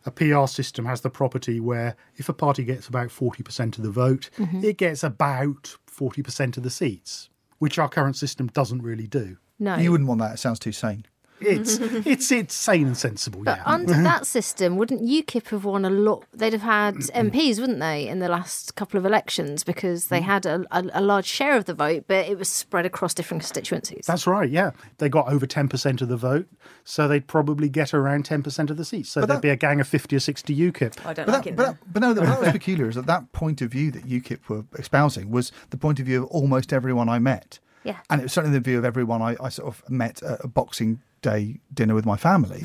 [0.06, 3.92] A PR system has the property where if a party gets about 40% of the
[3.92, 4.64] vote, mm-hmm.
[4.64, 9.38] it gets about 40% of the seats, which our current system doesn't really do.
[9.60, 9.76] No.
[9.76, 10.36] You wouldn't want that.
[10.36, 11.06] It sounds too sane.
[11.42, 13.64] It's it's it's sane and sensible, But yeah.
[13.66, 16.26] under that system, wouldn't UKIP have won a lot?
[16.34, 20.24] They'd have had MPs, wouldn't they, in the last couple of elections because they mm.
[20.24, 23.42] had a, a, a large share of the vote, but it was spread across different
[23.44, 24.06] constituencies.
[24.06, 24.72] That's right, yeah.
[24.98, 26.48] They got over 10% of the vote,
[26.84, 29.10] so they'd probably get around 10% of the seats.
[29.10, 31.06] So But there'd that- be a gang of 50 or 60 UKIP.
[31.06, 31.56] I don't But like that, it.
[31.56, 31.72] but, now.
[31.72, 34.66] that, but no, what was peculiar is that that point of view that UKIP were
[34.78, 37.60] espousing was the point of view of almost everyone I met.
[37.84, 37.98] Yeah.
[38.10, 40.48] And it was certainly the view of everyone I, I sort of met at a
[40.48, 42.64] Boxing Day dinner with my family.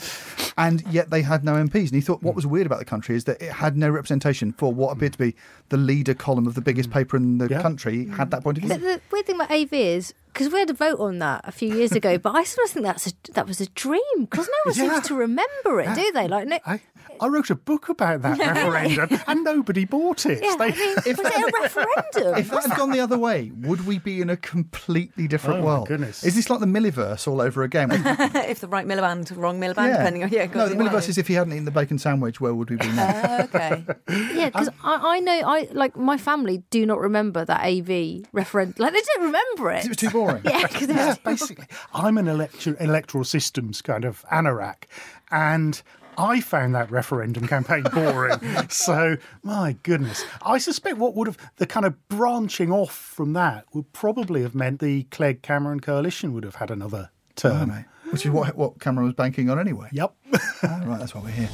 [0.56, 1.86] And yet they had no MPs.
[1.86, 4.52] And he thought what was weird about the country is that it had no representation
[4.52, 5.34] for what appeared to be
[5.70, 6.94] the leader column of the biggest mm.
[6.94, 7.62] paper in the Yeah.
[7.62, 8.88] country had that point of But view.
[8.92, 11.74] the weird thing about AV is because we had a vote on that a few
[11.74, 14.70] years ago, but I sort of think that's a, that was a dream because no
[14.70, 14.94] one Yeah.
[14.94, 16.28] seems to remember it, do they?
[16.28, 16.80] Like, no, I,
[17.20, 20.40] I wrote a book about that referendum and nobody bought it.
[20.42, 22.38] yeah, They- I mean, was it a referendum?
[22.38, 25.62] If that had gone the other way, would we be in a completely different Oh,
[25.62, 25.88] my world?
[25.88, 26.24] goodness.
[26.24, 27.90] Is this like the Milliverse all over again?
[27.92, 30.46] if the right Miliband, wrong Miliband, depending on yeah.
[30.54, 32.86] no, the Milliverse is if he hadn't eaten the bacon sandwich, where would we be
[32.88, 33.38] now?
[33.38, 33.84] Oh, okay.
[34.34, 38.74] Yeah, because I, I know I like my family do not remember that AV referendum.
[38.78, 39.84] Like they don't remember it.
[39.84, 40.42] it was too boring.
[40.44, 41.66] Yeah, because yeah, basically.
[41.92, 44.84] I'm an electoral systems kind of anorak,
[45.30, 45.80] and
[46.18, 48.38] I found that referendum campaign boring.
[48.68, 50.24] so, my goodness.
[50.42, 54.54] I suspect what would have, the kind of branching off from that would probably have
[54.54, 57.68] meant the Clegg Cameron coalition would have had another term.
[57.70, 59.88] Mate, Which is what what Cameron was banking on anyway.
[59.92, 60.14] Yep.
[60.66, 61.50] Ah, right, that's why we're here.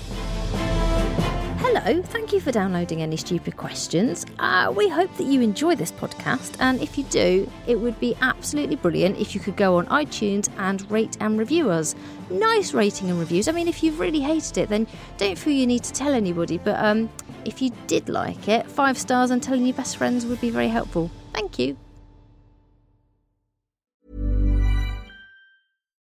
[1.58, 4.24] Hello, thank you for downloading Any Stupid Questions.
[4.38, 8.16] Uh, we hope that you enjoy this podcast, and if you do, it would be
[8.20, 11.94] absolutely brilliant if you could go on iTunes and rate and review us.
[12.30, 13.48] Nice rating and reviews.
[13.48, 14.86] I mean, if you've really hated it, then
[15.18, 17.10] don't feel you need to tell anybody, but um,
[17.44, 20.68] if you did like it, five stars and telling your best friends would be very
[20.68, 21.10] helpful.
[21.32, 21.76] Thank you.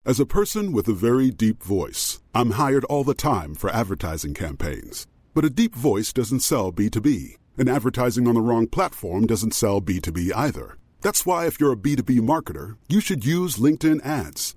[0.04, 4.34] As a person with a very deep voice, I'm hired all the time for advertising
[4.34, 5.06] campaigns.
[5.32, 9.80] But a deep voice doesn't sell B2B, and advertising on the wrong platform doesn't sell
[9.80, 10.76] B2B either.
[11.00, 14.56] That's why, if you're a B2B marketer, you should use LinkedIn ads.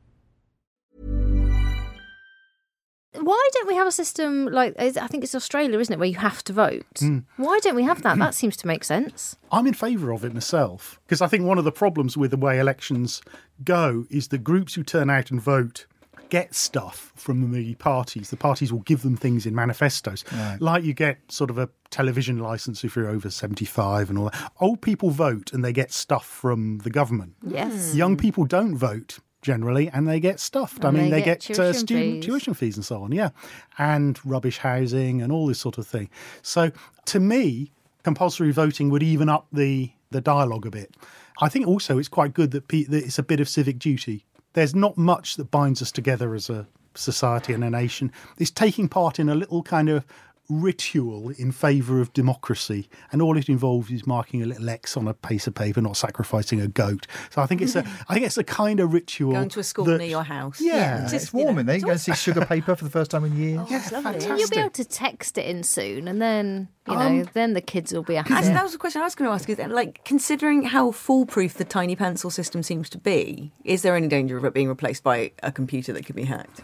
[3.13, 6.15] Why don't we have a system like I think it's Australia, isn't it, where you
[6.15, 6.85] have to vote?
[6.99, 7.19] Hmm.
[7.37, 8.17] Why don't we have that?
[8.17, 9.35] That seems to make sense.
[9.51, 12.37] I'm in favour of it myself because I think one of the problems with the
[12.37, 13.21] way elections
[13.63, 15.85] go is the groups who turn out and vote
[16.29, 18.29] get stuff from the parties.
[18.29, 20.23] The parties will give them things in manifestos.
[20.61, 24.51] Like you get sort of a television license if you're over 75 and all that.
[24.61, 27.33] Old people vote and they get stuff from the government.
[27.45, 27.93] Yes.
[27.93, 30.85] Young people don't vote generally and they get stuffed.
[30.85, 32.25] I mean, they they, get get, uh, student fees.
[32.25, 33.29] tuition fees and so on, yeah.
[33.77, 36.09] And rubbish housing and all this sort of thing.
[36.41, 36.71] So
[37.05, 37.71] to me,
[38.03, 40.95] compulsory voting would even up the, the dialogue a bit.
[41.39, 44.25] I think also it's quite good that, pe- that it's a bit of civic duty.
[44.53, 48.11] There's not much that binds us together as a society and a nation.
[48.37, 50.05] It's taking part in a little kind of
[50.51, 55.07] ritual in favour of democracy, and all it involves is marking a little X on
[55.07, 57.07] a piece of paper, not sacrificing a goat.
[57.29, 59.31] So I think it's a, I think it's a kind of ritual.
[59.33, 60.59] Going to a school that- near your house.
[60.59, 61.77] Yeah, Yeah, Just, it's you know, warm in there.
[61.77, 63.69] You go and see sugar paper for the first time in years.
[63.71, 64.37] yeah, fantastic.
[64.37, 67.61] You'll be able to text it in soon, and then you know, Um, then the
[67.61, 68.33] kids will be happy.
[68.33, 69.47] Actually, that was a question I was going to ask.
[69.49, 74.07] Is like considering how foolproof the tiny pencil system seems to be, is there any
[74.07, 76.61] danger of it being replaced by a computer that could be hacked?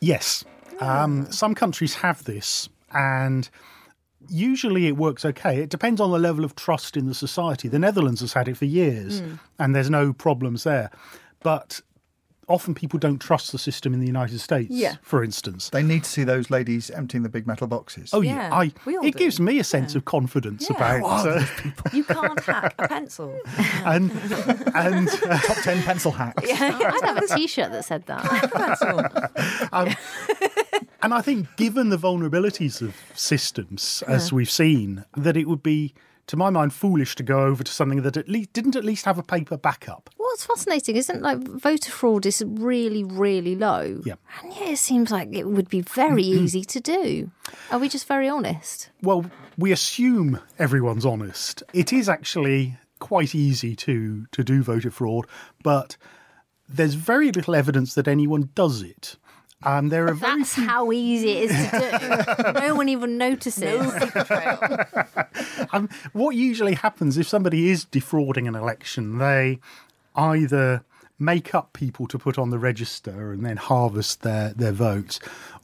[0.00, 0.44] Yes.
[0.80, 3.48] Um, some countries have this, and
[4.28, 5.58] usually it works okay.
[5.60, 7.68] It depends on the level of trust in the society.
[7.68, 9.22] The Netherlands has had it for years,
[9.58, 10.90] and there's no problems there.
[11.42, 11.80] But
[12.46, 14.96] often people don't trust the system in the United States, Yeah.
[15.00, 15.70] for instance.
[15.70, 18.10] They need to see those ladies emptying the big metal boxes.
[18.12, 19.18] Oh Yeah, yeah, I, we all it do.
[19.18, 20.76] gives me a sense of confidence Yeah.
[20.76, 21.42] about uh,
[21.94, 23.34] You can't hack a pencil.
[23.86, 24.10] and
[24.74, 26.46] and uh, Top 10 pencil hacks.
[26.46, 28.22] Yeah, I'd have a T-shirt that said that.
[28.52, 29.00] pencil.
[31.04, 35.92] And I think, given the vulnerabilities of systems, as we've seen, that it would be,
[36.28, 39.04] to my mind, foolish to go over to something that at least didn't at least
[39.04, 40.08] have a paper backup.
[40.16, 44.00] What's fascinating isn't like voter fraud is really, really low.
[44.06, 44.14] Yeah.
[44.42, 46.44] And yet it seems like it would be very mm-hmm.
[46.44, 47.30] easy to do.
[47.70, 48.88] Are we just very honest?
[49.02, 51.62] Well, we assume everyone's honest.
[51.74, 55.26] It is actually quite easy to to do voter fraud,
[55.62, 55.98] but
[56.66, 59.16] there's very little evidence that anyone does it.
[59.64, 62.52] Um, there are very That's how easy it is to do.
[62.60, 63.92] no one even notices.
[65.72, 69.58] um, what usually happens if somebody is defrauding an election, they
[70.14, 70.84] either
[71.18, 75.18] make up people to put on the register and then harvest their, their votes,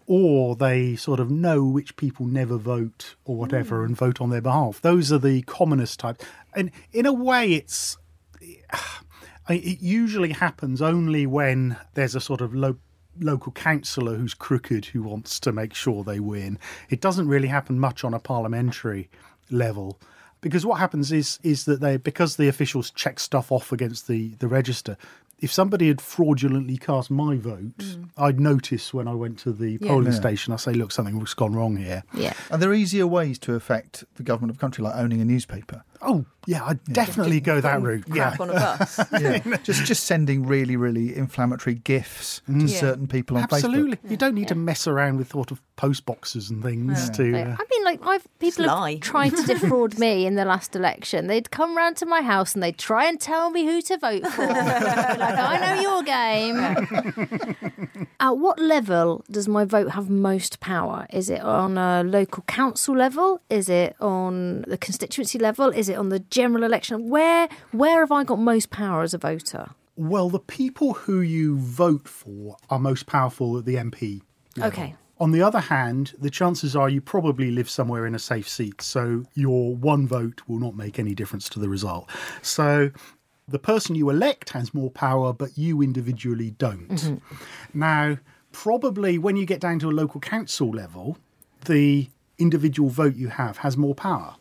[0.06, 4.40] or they sort of know which people never vote or whatever and vote on their
[4.40, 4.80] behalf.
[4.80, 6.24] Those are the commonest types.
[6.54, 7.98] And in a way, it's
[9.48, 12.76] it usually happens only when there's a sort of low
[13.20, 16.58] local councillor who's crooked who wants to make sure they win.
[16.88, 19.08] It doesn't really happen much on a parliamentary
[19.50, 19.98] level
[20.40, 24.28] because what happens is is that they because the officials check stuff off against the
[24.38, 24.96] the register.
[25.38, 28.10] If somebody had fraudulently cast my vote, mm.
[28.18, 30.52] I'd notice when I went to the polling station.
[30.52, 32.34] I say, "Look, something's gone wrong here." Yeah.
[32.50, 35.82] Are there easier ways to affect the government of a country, like owning a newspaper?
[36.02, 38.04] Oh, yeah, I'd definitely go that route.
[38.12, 39.00] Yeah, on a bus.
[39.20, 39.38] Yeah.
[39.62, 43.70] just just sending really, really inflammatory gifs to certain people on absolutely.
[43.70, 43.74] Facebook.
[43.74, 47.32] Absolutely, you don't need to mess around with sort of post boxes and things to.
[47.32, 48.92] Like, uh, I mean, like I've people lie.
[48.92, 51.26] have tried to defraud me in the last election.
[51.26, 54.26] They'd come round to my house and they'd try and tell me who to vote
[54.28, 54.46] for.
[54.46, 57.96] Like, I know your game.
[58.20, 61.06] At what level does my vote have most power?
[61.10, 63.42] Is it on a local council level?
[63.50, 65.68] Is it on the constituency level?
[65.70, 67.08] Is it on the general election?
[67.08, 69.70] Where where have I got most power as a voter?
[69.96, 74.22] Well, the people who you vote for are most powerful at the MP.
[74.56, 74.72] level.
[74.72, 74.94] Okay.
[75.18, 78.80] On the other hand, the chances are you probably live somewhere in a safe seat,
[78.80, 82.08] so your one vote will not make any difference to the result.
[82.40, 82.90] So
[83.46, 86.88] the person you elect has more power, but you individually don't.
[86.88, 87.34] Mm-hmm.
[87.74, 88.16] Now,
[88.52, 91.18] probably when you get down to a local council level,
[91.66, 94.36] the individual vote you have has more power.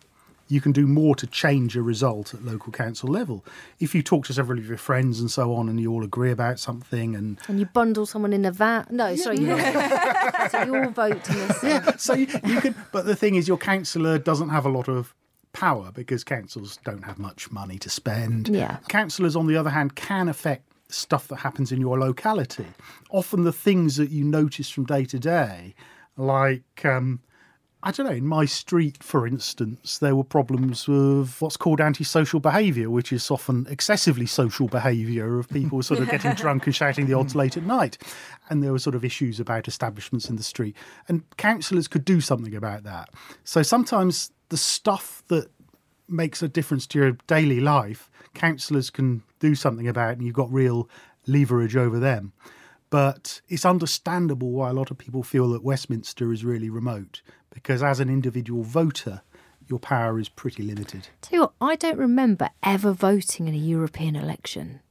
[0.50, 3.46] You can do more to change a result at local council level.
[3.80, 6.32] If you talk to several of your friends and so on, and you all agree
[6.32, 8.88] about something, and And you bundle someone in a van.
[8.90, 9.58] No, sorry, you
[10.50, 11.30] so you all vote
[11.64, 12.76] yeah, so you, you can.
[12.92, 15.14] But the thing is, your councillor doesn't have a lot of
[15.54, 18.50] power because councils don't have much money to spend.
[18.50, 18.78] Yeah.
[18.90, 22.66] Councillors, on the other hand, can affect stuff that happens in your locality.
[23.12, 25.76] Often the things that you notice from day to day,
[26.18, 26.84] like.
[26.84, 27.22] Um,
[27.82, 32.42] I don't know, in my street, for instance, there were problems with what's called antisocial
[32.42, 37.06] behaviour, which is often excessively social behaviour of people sort of getting drunk and shouting
[37.06, 37.98] the odds late at night.
[38.50, 40.76] And there were sort of issues about establishments in the street.
[41.08, 43.12] And councillors could do something about that.
[43.46, 45.50] So sometimes the stuff that
[46.10, 50.52] makes a difference to your daily life, councillors can do something about, and you've got
[50.52, 50.90] real
[51.28, 52.34] leverage over them.
[52.90, 57.22] But it's understandable why a lot of people feel that Westminster is really remote,
[57.52, 59.22] because as an individual voter,
[59.68, 61.08] your power is pretty limited.
[61.22, 64.82] Tell you what, I don't remember ever voting in a European election.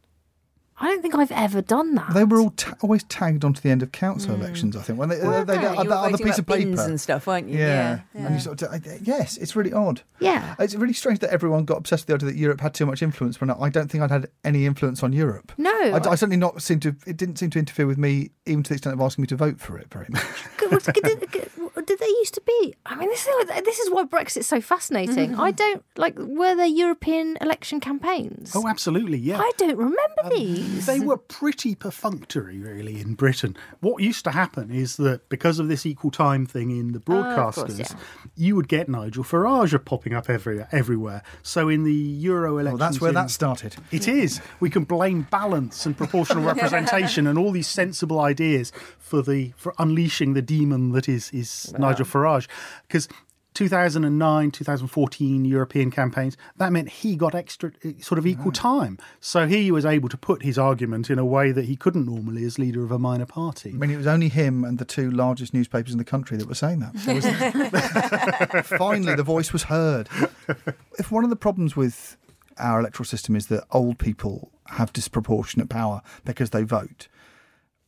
[0.81, 2.15] I don't think I've ever done that.
[2.15, 4.43] They were all ta- always tagged onto the end of council hmm.
[4.43, 4.77] elections.
[4.77, 6.79] I think when they, Well, they, they no, get that other piece of about bins
[6.79, 7.59] paper and stuff, weren't you?
[7.59, 8.01] Yeah.
[8.15, 10.03] Yeah, and you sort of yes, it's really odd.
[10.21, 10.55] Yeah.
[10.59, 13.03] it's really strange that everyone got obsessed with the idea that Europe had too much
[13.03, 13.41] influence.
[13.41, 15.53] When I don't think I'd had any influence on Europe.
[15.59, 15.71] No.
[15.71, 16.95] I, I certainly not seem to.
[17.07, 19.37] It didn't seem to interfere with me, even to the extent of asking me to
[19.37, 20.95] vote for it very much.
[20.95, 21.51] did, did-
[21.89, 22.75] did they used to be?
[22.85, 25.33] I mean, this is this is why Brexit's so fascinating.
[25.33, 25.41] Mm-hmm.
[25.41, 26.15] I don't like.
[26.19, 28.53] Were there European election campaigns?
[28.55, 29.39] Oh, absolutely, yeah.
[29.39, 30.68] I don't remember um, these.
[30.87, 33.57] They were pretty perfunctory, really, in Britain.
[33.81, 37.11] What used to happen is that because of this equal time thing in the ah,
[37.11, 37.97] broadcasters, course, yeah.
[38.37, 41.23] you would get Nigel Farage popping up every, everywhere.
[41.43, 43.77] So in the Euro well, elections, that's where in- that started.
[43.91, 44.41] It is.
[44.61, 49.75] We can blame balance and proportional representation and all these sensible ideas for the for
[49.79, 52.49] unleashing the demon that is is Nigel Farage.
[52.87, 53.09] Because
[53.59, 58.99] 2009, 2014 European campaigns, that meant he got extra eh, sort of equal time.
[59.19, 62.45] So he was able to put his argument in a way that he couldn't normally
[62.45, 63.71] as leader of a minor party.
[63.71, 66.47] I mean, it was only him and the two largest newspapers in the country that
[66.47, 66.95] were saying that.
[67.05, 70.09] There was- Finally, the voice was heard.
[70.99, 72.17] If one of the problems with
[72.59, 77.09] our electoral system is that old people have disproportionate power because they vote,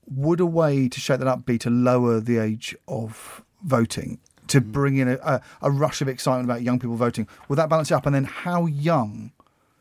[0.06, 4.18] would a way to shake that up be to lower the age of voting?
[4.50, 4.72] To mm.
[4.72, 7.90] bring in a, a, a rush of excitement about young people voting, will that balance
[7.90, 8.06] it up?
[8.06, 9.32] And then, how young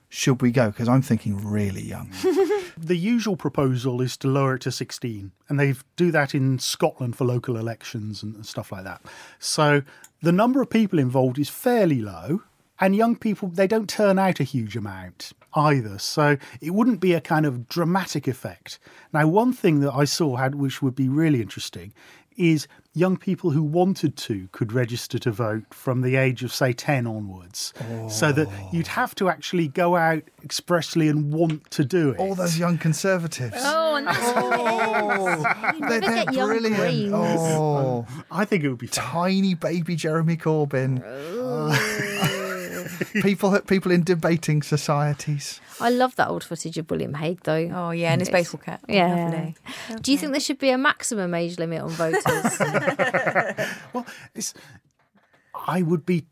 [0.09, 0.71] should we go?
[0.71, 2.11] Because I'm thinking really young.
[2.81, 7.17] The usual proposal is to lower it to 16, and they do that in Scotland
[7.17, 9.01] for local elections and stuff like that.
[9.37, 9.81] So
[10.21, 12.43] the number of people involved is fairly low,
[12.79, 15.99] and young people, they don't turn out a huge amount either.
[15.99, 18.79] So it wouldn't be a kind of dramatic effect.
[19.11, 21.91] Now, one thing that I saw had, which would be really interesting,
[22.37, 22.65] is
[22.99, 27.07] young people who wanted to could register to vote from the age of, say, 10
[27.07, 27.73] onwards.
[28.09, 28.69] So that oh.
[28.73, 32.19] you'd have to actually go out expressly and want to do it.
[32.19, 33.55] All those young conservatives.
[33.57, 34.59] oh, and that's what it is.
[34.61, 35.73] Oh.
[35.75, 36.75] You They're, they're get brilliant.
[36.75, 37.13] Greens.
[37.13, 39.05] Oh, I think it would be fun.
[39.05, 41.01] tiny baby Jeremy Corbyn.
[41.05, 42.35] Oh.
[43.21, 45.61] people, people in debating societies.
[45.79, 47.69] I love that old footage of William Hague, though.
[47.73, 48.81] Oh yeah, and his baseball cap.
[48.87, 49.25] Yeah.
[49.25, 49.55] Lovely.
[50.01, 52.59] Do you think there should be a maximum age limit on voters?
[53.93, 54.53] Well, it's,
[55.67, 56.25] I would be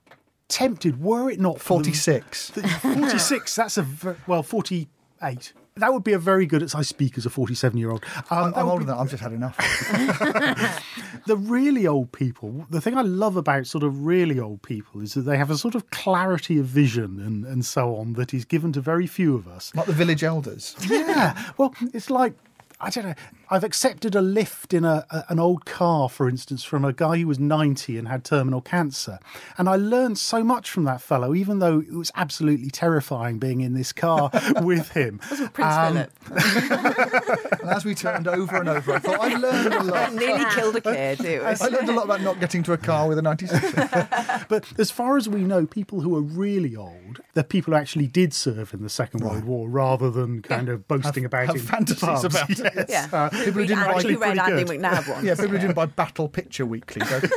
[0.48, 2.52] tempted were it not for forty six.
[2.52, 3.56] Forty six.
[3.56, 3.86] that's a,
[4.28, 5.54] well, 48.
[5.80, 8.04] That would be a very good, as I speak as a 47 year old.
[8.16, 9.02] Um, I'm, that I'm would older be- than that.
[9.02, 9.58] I've just had enough.
[11.28, 15.14] the really old people, the thing I love about sort of really old people is
[15.14, 18.46] that they have a sort of clarity of vision and, and so on that is
[18.46, 19.74] given to very few of us.
[19.76, 20.76] Like the village elders.
[20.88, 21.38] Yeah.
[21.58, 22.34] Well, it's like
[22.80, 23.16] I don't know.
[23.50, 27.18] I've accepted a lift in a, a- an old car, for instance, from a guy
[27.18, 29.20] who was ninety and had terminal cancer,
[29.58, 33.62] and I learned so much from that fellow, even though it was absolutely terrifying being
[33.62, 34.30] in this car
[34.62, 35.20] with him.
[35.20, 39.84] Prince Um, Philip And as we turned over and over, I thought I learned a
[39.84, 40.14] lot.
[40.14, 41.22] nearly killed a kid.
[41.24, 41.62] It was.
[41.62, 43.74] I learned a lot about not getting to a car with a 96.
[44.50, 48.08] But as far as we know, people who are really old, they're people who actually
[48.08, 51.60] did serve in the Second World War, rather than kind of boasting about have it.
[51.62, 52.24] in fantasies pubs.
[52.24, 52.60] about it.
[52.90, 53.10] Yes.
[53.12, 53.30] Yeah.
[53.30, 54.80] Uh, People who didn't buy- read Andy good.
[54.82, 55.24] McNab once.
[55.24, 57.02] Yeah, people who didn't buy Battle Picture Weekly.
[57.06, 57.20] Go,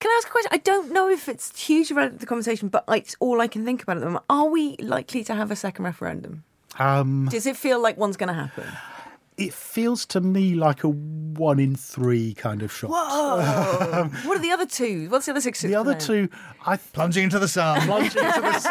[0.00, 0.50] Can I ask a question?
[0.52, 3.64] I don't know if it's hugely relevant to the conversation, but it's all I can
[3.66, 4.24] think about at the moment.
[4.30, 6.44] Are we likely to have a second referendum?
[6.78, 8.64] Um, Does it feel like one's going to happen?
[9.36, 10.88] it feels to me like a
[11.40, 12.90] one in three kind of shot.
[12.90, 14.04] Whoa!
[14.24, 15.08] what are the other two?
[15.08, 15.60] What's the other six?
[15.62, 16.28] The other two,
[16.64, 17.80] I plunging into the sun.
[17.82, 18.70] plunge into the.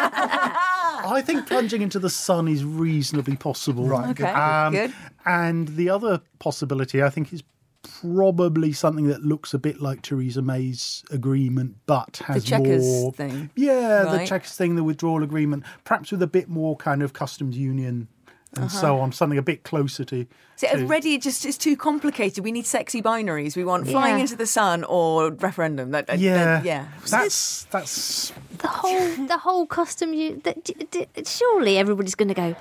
[1.02, 3.88] I think plunging into the sun is reasonably possible.
[3.88, 4.96] Right, Okay, um, good, good.
[5.26, 7.42] And the other possibility, I think, is
[7.82, 13.12] probably something that looks a bit like Theresa May's agreement, but has Chequers more.
[13.12, 13.50] The Chequers thing.
[13.56, 14.28] Yeah, the Right.
[14.28, 18.08] Chequers thing, the withdrawal agreement, perhaps with a bit more kind of customs union
[18.56, 18.80] and Uh-huh.
[18.80, 20.26] so on, something a bit closer to.
[20.56, 22.44] So to- already it just is too complicated.
[22.44, 23.56] We need sexy binaries.
[23.56, 25.90] We want flying into the sun or referendum.
[25.92, 26.86] That, that- yeah, that- yeah.
[27.08, 32.34] That's that's the whole the whole custom you that d- d- surely everybody's going to
[32.34, 32.54] go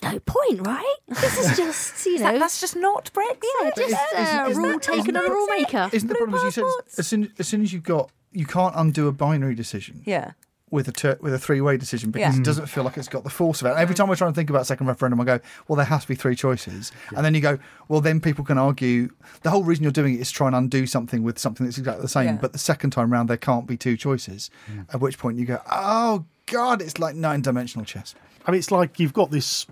[0.00, 3.42] there's no point right this is just you know That- that's just not Brexit.
[3.62, 6.44] yeah just uh, isn't rule that- taken on a rule maker Isn't the problem, as
[6.44, 6.64] you said,
[6.98, 10.32] as soon, as soon as you've got, you can't undo a binary decision Yeah.
[10.72, 12.40] With a ter- with a three way decision because Yeah.
[12.40, 13.74] it doesn't feel like it's got the force of it.
[13.76, 13.98] Every mm.
[13.98, 16.14] time I try and think about second referendum, I go, well, there has to be
[16.14, 17.58] three choices, and then you go,
[17.88, 19.10] well, then people can argue.
[19.42, 21.78] The whole reason you're doing it is to try and undo something with something that's
[21.78, 22.26] exactly the same.
[22.26, 22.38] Yeah.
[22.40, 24.50] But the second time round, there can't be two choices.
[24.72, 24.94] Mm.
[24.94, 28.14] At which point you go, oh god, it's like nine dimensional chess.
[28.46, 29.66] I mean, it's like you've got this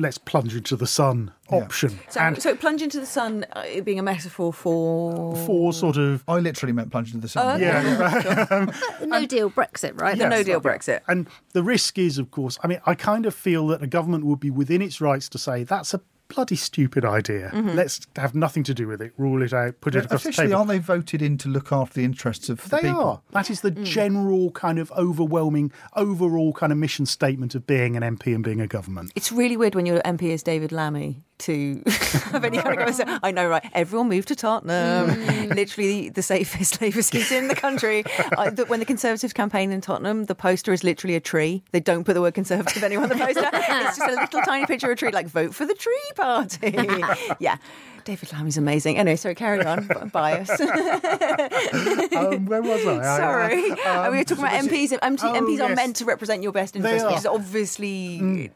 [0.00, 1.58] let's plunge into the sun Yeah.
[1.58, 1.98] option.
[2.08, 6.24] So, and so plunge into the sun uh, being a metaphor for for sort of
[6.28, 7.46] I literally meant plunge into the sun.
[7.46, 7.64] Oh, okay.
[7.64, 8.66] yeah.
[9.06, 11.00] no deal Brexit right the That's no deal Brexit.
[11.08, 14.24] And the risk is, of course, I mean, I kind of feel that a government
[14.24, 17.50] would be within its rights to say that's a bloody stupid idea.
[17.52, 17.70] Mm-hmm.
[17.76, 20.46] Let's have nothing to do with it, rule it out, put it across the Officially,
[20.48, 20.58] table.
[20.58, 23.00] aren't they voted in to look after the interests of the They people?
[23.04, 23.20] are.
[23.32, 23.84] That is the Mm.
[23.84, 28.60] general kind of overwhelming, overall kind of mission statement of being an MP and being
[28.60, 29.12] a government.
[29.14, 31.82] It's really weird when your MP is David Lammy to
[32.32, 33.18] have any kind of conversation.
[33.22, 33.68] I know, right?
[33.72, 35.10] Everyone moved to Tottenham.
[35.10, 35.54] Mm.
[35.54, 38.04] literally the safest Labour seat in the country.
[38.36, 41.62] I, the, when the Conservatives campaign in Tottenham, the poster is literally a tree.
[41.72, 43.48] They don't put the word Conservative anywhere on the poster.
[43.52, 46.76] It's just a little tiny picture of a tree, like vote for the Tree Party.
[47.40, 47.56] yeah.
[48.04, 48.96] David Lammy's amazing.
[48.98, 50.10] Anyway, sorry, carry on.
[50.12, 50.50] Bias.
[50.60, 53.02] um, where was I?
[53.02, 53.72] Sorry.
[53.72, 54.90] I- we were talking about MPs.
[54.90, 55.76] MPs, oh, MPs are yes.
[55.76, 58.50] meant to represent your best They interests, which is obviously,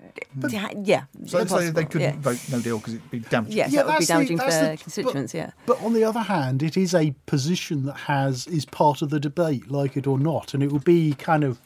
[0.85, 1.05] yeah.
[1.27, 2.21] So, so they couldn't yeah.
[2.21, 3.57] vote no deal because it'd be damaging.
[3.57, 3.87] Yes, Yeah, that
[4.19, 5.33] would be that's the- for the- constituents.
[5.33, 5.51] but, yeah.
[5.67, 9.21] But on the other hand, it is a position that has is part of the
[9.21, 11.59] debate, like it or not, and it would be kind of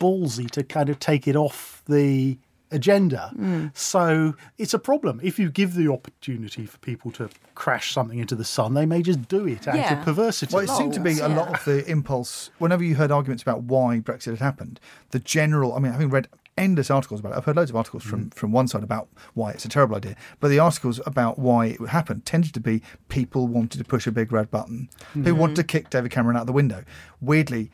[0.00, 2.36] ballsy to kind of take it off the
[2.72, 3.32] agenda.
[3.36, 3.76] Mm.
[3.76, 5.20] So it's a problem.
[5.22, 9.02] If you give the opportunity for people to crash something into the sun, they may
[9.02, 9.98] just do it out Yeah.
[9.98, 10.54] of perversity.
[10.54, 12.50] Well, it seemed to be a lot of the impulse.
[12.58, 15.74] Whenever you heard arguments about why Brexit had happened, the general.
[15.74, 18.52] I mean, having read endless articles about it, I've heard loads of articles from from
[18.52, 22.24] one side about why it's a terrible idea, but the articles about why it happened
[22.26, 24.88] tended to be people wanted to push a big red button.
[25.14, 26.84] People wanted to kick David Cameron out the window.
[27.20, 27.70] Weirdly,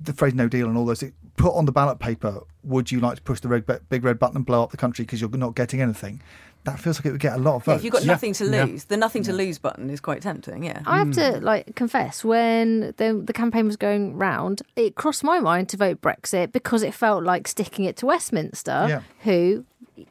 [0.00, 2.40] the phrase "no deal" and all those things, put on the ballot paper.
[2.64, 5.04] Would you like to push the red, big red button and blow up the country
[5.04, 6.20] because you're not getting anything?
[6.64, 7.80] That feels like it would get a lot of Yeah, votes.
[7.80, 8.12] if you've got Yeah.
[8.12, 8.64] nothing to Yeah.
[8.64, 10.64] lose, the nothing to lose button is quite tempting.
[10.64, 10.80] Yeah.
[10.84, 11.42] I have to mm.
[11.42, 16.00] like confess when the the campaign was going round, it crossed my mind to vote
[16.00, 19.00] Brexit because it felt like sticking it to Westminster, Yeah.
[19.20, 19.64] who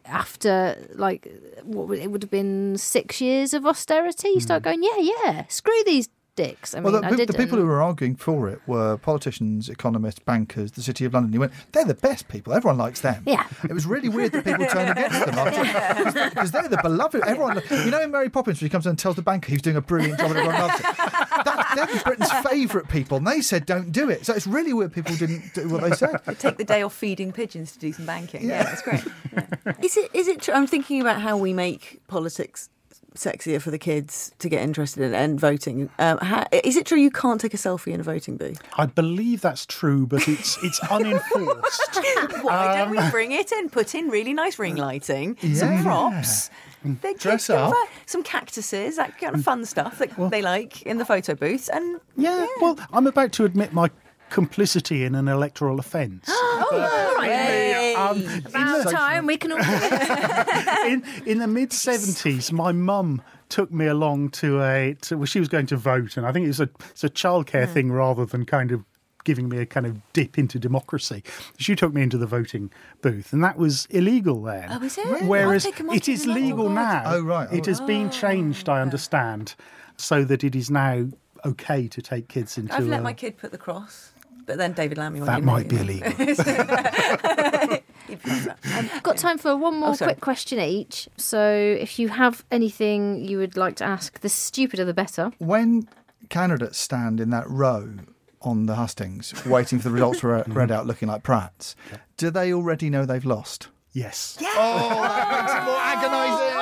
[0.05, 1.27] after like
[1.63, 4.65] what would- it would have been six years of austerity, you start mm.
[4.65, 6.73] going, yeah, yeah, screw these dicks.
[6.73, 8.97] I mean, Well, the, I the- did the people who were arguing for it were
[8.97, 11.31] politicians, economists, bankers, the City of London.
[11.33, 12.53] You went, they're the best people.
[12.53, 13.23] Everyone likes them.
[13.25, 13.47] Yeah.
[13.63, 17.21] It was really weird that people turned against them after, because they're the beloved.
[17.25, 19.61] Everyone, you know, in Mary Poppins, when she comes in and tells the banker he's
[19.61, 20.83] doing a brilliant job and everyone loves it.
[20.83, 24.25] That, they're Britain's favourite people, and they said don't do it.
[24.25, 26.19] So it's really weird people didn't do what they said.
[26.39, 28.43] Take the day off feeding pigeons to do some banking.
[28.43, 28.63] Yeah, Yeah.
[28.63, 29.03] that's great.
[29.33, 29.73] Yeah.
[29.81, 30.09] Is it?
[30.13, 30.41] Is it?
[30.41, 30.53] True?
[30.53, 32.69] I'm thinking about how we make politics
[33.15, 35.89] sexier for the kids to get interested in and voting.
[35.99, 38.61] Um, how, is it true you can't take a selfie in a voting booth?
[38.77, 41.95] I believe that's true, but it's it's unenforced.
[42.41, 43.69] Why don't Um, we bring it in?
[43.69, 46.49] Put in really nice ring lighting, some props.
[47.01, 47.73] They Dress up.
[48.05, 51.99] some cactuses, that kind of fun stuff that they like in the photo booths, and
[52.15, 52.45] yeah.
[52.61, 53.89] Well, I'm about to admit my
[54.29, 56.29] complicity in an electoral offence.
[57.21, 57.84] Hey.
[58.11, 59.57] Um, About time we can all.
[60.87, 64.95] in, in the mid 70s, my mum took me along to a.
[65.01, 67.71] To, well, she was going to vote, and I think it's a, it's a childcare
[67.71, 68.83] thing rather than kind of
[69.23, 71.23] giving me a kind of dip into democracy.
[71.57, 74.67] She took me into the voting booth, and that was illegal then.
[74.71, 75.05] Oh, is it?
[75.05, 75.25] Really?
[75.27, 76.43] Whereas I think it might it be is illegal.
[76.43, 77.03] legal Oh, now.
[77.05, 77.47] Oh, right.
[77.51, 79.55] Oh, It has been changed, I understand,
[79.97, 81.07] so that it is now
[81.43, 82.73] okay to take kids into.
[82.73, 84.11] I've let a- my kid put the cross,
[84.45, 85.19] but then David Lammy.
[85.21, 86.33] that might be there, you know.
[86.33, 87.77] illegal.
[88.07, 88.59] He'd be like that.
[88.93, 91.07] Um, got time for one more Oh, quick question each.
[91.17, 91.39] So
[91.79, 95.31] if you have anything you would like to ask, the stupider the better.
[95.37, 95.87] When
[96.29, 97.89] candidates stand in that row
[98.41, 100.53] on the hustings, waiting for the results to re- mm-hmm.
[100.53, 101.75] read out, looking like prats,
[102.17, 103.69] do they already know they've lost?
[103.93, 104.37] yes.
[104.41, 106.55] Oh, that makes it more oh, agonising.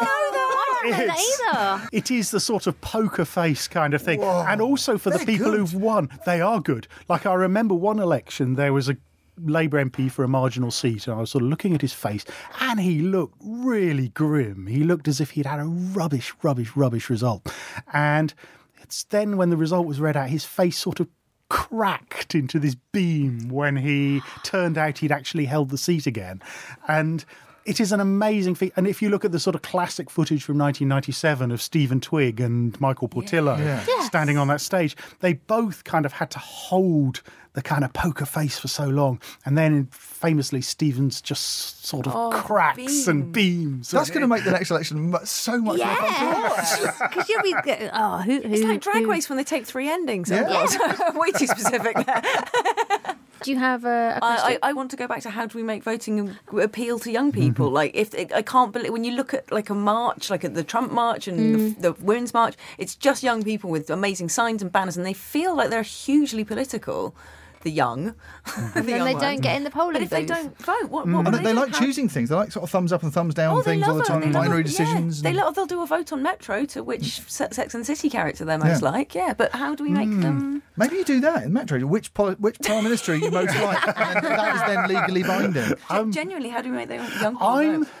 [0.00, 1.88] I don't know It's- that either.
[1.92, 4.20] It is the sort of poker face kind of thing.
[4.20, 4.44] Whoa.
[4.48, 5.60] and also for the They're people good.
[5.60, 6.88] who've won, they are good.
[7.08, 8.96] Like I remember one election, there was a
[9.44, 12.24] Labour MP for a marginal seat, and I was sort of looking at his face,
[12.60, 14.66] and he looked really grim.
[14.66, 17.52] He looked as if he'd had a rubbish, rubbish, rubbish result.
[17.92, 18.34] And
[18.82, 21.08] it's then when the result was read out, his face sort of
[21.48, 26.42] cracked into this beam when he turned out he'd actually held the seat again.
[26.86, 27.24] And
[27.64, 28.72] it is an amazing feat.
[28.76, 32.40] And if you look at the sort of classic footage from 1997 of Stephen Twigg
[32.40, 33.56] and Michael Portillo
[34.00, 37.22] standing on that stage, they both kind of had to hold
[37.54, 39.20] the kind of poker face for so long.
[39.44, 43.90] And then famously, Stevens just sort of oh, cracks and beams.
[43.90, 46.06] That's going to make the next election so much more fun.
[46.06, 47.54] Yeah, because you'll be.
[47.92, 48.40] Oh, who?
[48.44, 50.30] It's like Drag who- Race when they take three endings.
[50.30, 50.46] Yeah.
[50.48, 51.16] Oh, God.
[51.18, 52.22] Way too specific there.
[53.42, 54.58] Do you have a, a I, question?
[54.62, 57.32] I, I want to go back to how do we make voting appeal to young
[57.32, 57.66] people?
[57.66, 57.74] Mm-hmm.
[57.74, 60.64] Like, if I can't believe when you look at like a march, like at the
[60.64, 61.80] Trump march and the, mm.
[61.80, 65.54] the Women's March, it's just young people with amazing signs and banners, and they feel
[65.54, 67.14] like they're hugely political.
[67.62, 68.72] The young, mm.
[68.74, 70.28] the and young they don't get in the polling But if they booth.
[70.28, 71.06] don't vote, what?
[71.06, 71.26] what mm.
[71.26, 72.28] And they, they like How- choosing things.
[72.28, 74.26] They like sort of thumbs up and thumbs down Oh, things all the time, it.
[74.26, 75.22] They love binary decisions.
[75.22, 75.30] Yeah.
[75.30, 77.52] They love, they'll do a vote on Metro to which mm.
[77.52, 78.90] Sex and City character they're most Yeah.
[78.90, 79.14] like.
[79.14, 80.62] Yeah, but how do we make them?
[80.76, 81.78] Maybe you do that in Metro.
[81.86, 83.86] Which poli- which prime minister are you most like?
[83.86, 85.52] And that is then legally binding.
[85.54, 87.92] Gen- um, genuinely, how do we make the young people I'm vote?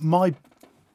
[0.00, 0.34] my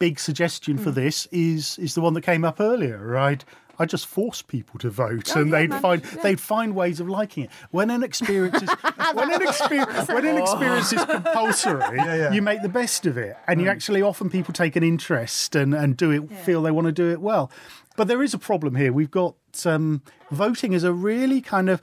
[0.02, 0.96] big suggestion for hmm.
[0.96, 3.46] this is is the one that came up earlier, right?
[3.82, 5.82] I just force people to vote, Oh, and yeah, they'd man.
[5.82, 6.22] find Yeah.
[6.24, 7.50] they'd find ways of liking it.
[7.72, 8.70] When an experience is
[9.14, 12.32] when an experience when an experience is compulsory, yeah.
[12.32, 15.74] you make the best of it, and you actually often people take an interest and
[15.74, 17.52] and do it feel they want to do it well.
[17.98, 18.94] But there is a problem here.
[18.94, 20.02] We've got um,
[20.32, 21.82] voting is a really kind of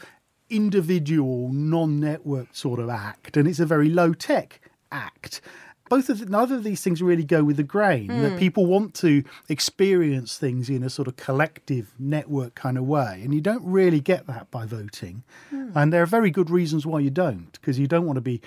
[0.51, 5.40] individual, non-network sort of act, and it's a very low-tech act.
[5.89, 8.09] Both of the, neither of these things really go with the grain.
[8.09, 8.39] That hmm.
[8.39, 13.34] people want to experience things in a sort of collective network kind of way, and
[13.34, 15.22] you don't really get that by voting.
[15.51, 15.70] Hmm.
[15.74, 18.41] And there are very good reasons why you don't, because you don't want to be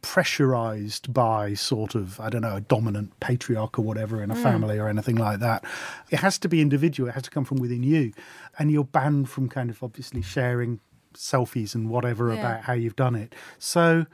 [0.00, 4.42] pressurized by sort of I don't know a dominant patriarch or whatever in a hmm.
[4.42, 5.64] family or anything like that.
[6.10, 7.08] It has to be individual.
[7.08, 8.12] It has to come from within you,
[8.58, 10.80] and you're banned from kind of obviously sharing
[11.14, 12.40] selfies and whatever Yeah.
[12.40, 13.34] about how you've done it.
[13.58, 14.06] So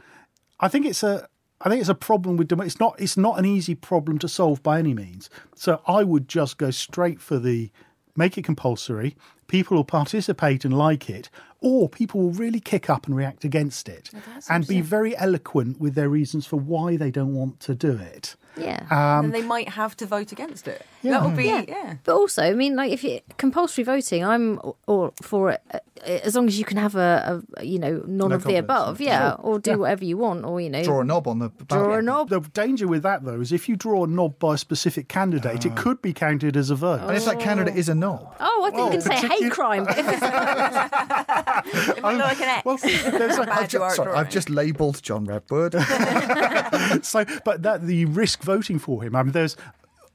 [0.60, 1.28] I think it's a
[1.64, 4.62] I think it's a problem with it's not it's not an easy problem to solve
[4.62, 5.30] by any means.
[5.56, 7.70] So I would just go straight for the
[8.14, 9.16] make it compulsory.
[9.46, 13.88] People will participate and like it, or people will really kick up and react against
[13.88, 14.10] it,
[14.48, 18.36] and be very eloquent with their reasons for why they don't want to do it.
[18.56, 18.86] yeah.
[18.90, 20.84] Um, then they might have to vote against it.
[21.02, 21.96] That would be yeah.
[22.04, 26.34] But also, I mean, like if you compulsory voting, I'm all for it uh, as
[26.34, 29.32] long as you can have a, a you know none No of the above, yeah,
[29.38, 32.02] or do whatever you want, or you know Draw a knob on the draw a
[32.02, 32.28] knob.
[32.28, 35.66] The danger with that, though, is if you draw a knob by a specific candidate,
[35.66, 37.00] it could be counted as a vote.
[37.02, 39.86] And if that candidate is a knob, Oh, I think you can say hate crime.
[41.54, 42.64] But if it's, It might look like an X.
[42.64, 45.74] Well, there's a- I've, ju- you are at sorry, I've just labelled John Redwood.
[47.02, 49.14] so, but that the risk voting for him.
[49.16, 49.56] I mean, there's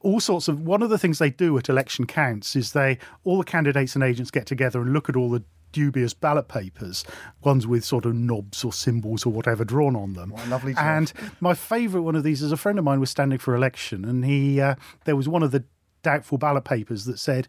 [0.00, 0.60] all sorts of.
[0.60, 4.04] One of the things they do at election counts is they all the candidates and
[4.04, 7.04] agents get together and look at all the dubious ballot papers,
[7.44, 10.30] ones with sort of knobs or symbols or whatever drawn on them.
[10.30, 10.82] What lovely job.
[10.84, 14.04] And my favourite one of these is a friend of mine was standing for election,
[14.04, 14.74] and he uh,
[15.04, 15.64] there was one of the
[16.02, 17.46] doubtful ballot papers that said.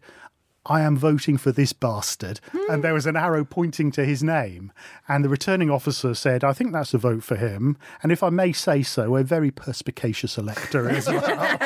[0.66, 2.40] I am voting for this bastard.
[2.68, 4.72] And there was an arrow pointing to his name.
[5.08, 7.76] And the returning officer said, I think that's a vote for him.
[8.02, 11.24] And if I may say so, a very perspicacious elector as well.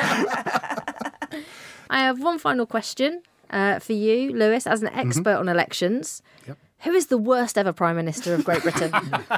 [1.89, 6.21] I have one final question uh, for you, Lewis, as an expert on elections.
[6.47, 6.57] Yep.
[6.79, 8.91] Who is the worst ever prime minister of Great Britain?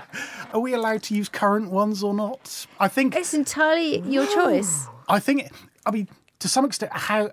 [0.53, 2.66] Are we allowed to use current ones or not?
[2.80, 3.16] I think.
[3.16, 4.88] it's entirely your choice.
[5.10, 5.51] I think.
[5.86, 6.07] I mean,
[6.39, 7.32] to some extent, how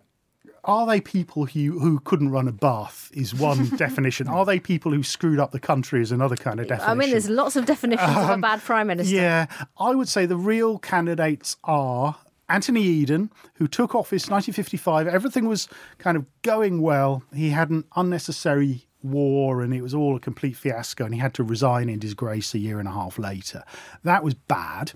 [0.66, 3.10] are they people who who couldn't run a bath?
[3.14, 4.28] Is one definition.
[4.28, 6.02] Are they people who screwed up the country?
[6.02, 6.90] Is another kind of definition.
[6.90, 9.14] I mean, there's lots of definitions of a um, bad prime minister.
[9.14, 9.46] Yeah,
[9.78, 12.16] I would say the real candidates are
[12.48, 15.08] Anthony Eden, who took office 1955.
[15.08, 17.22] Everything was kind of going well.
[17.34, 21.34] He had an unnecessary war and it was all a complete fiasco and he had
[21.34, 23.62] to resign in disgrace a year and a half later.
[24.02, 24.92] That was bad.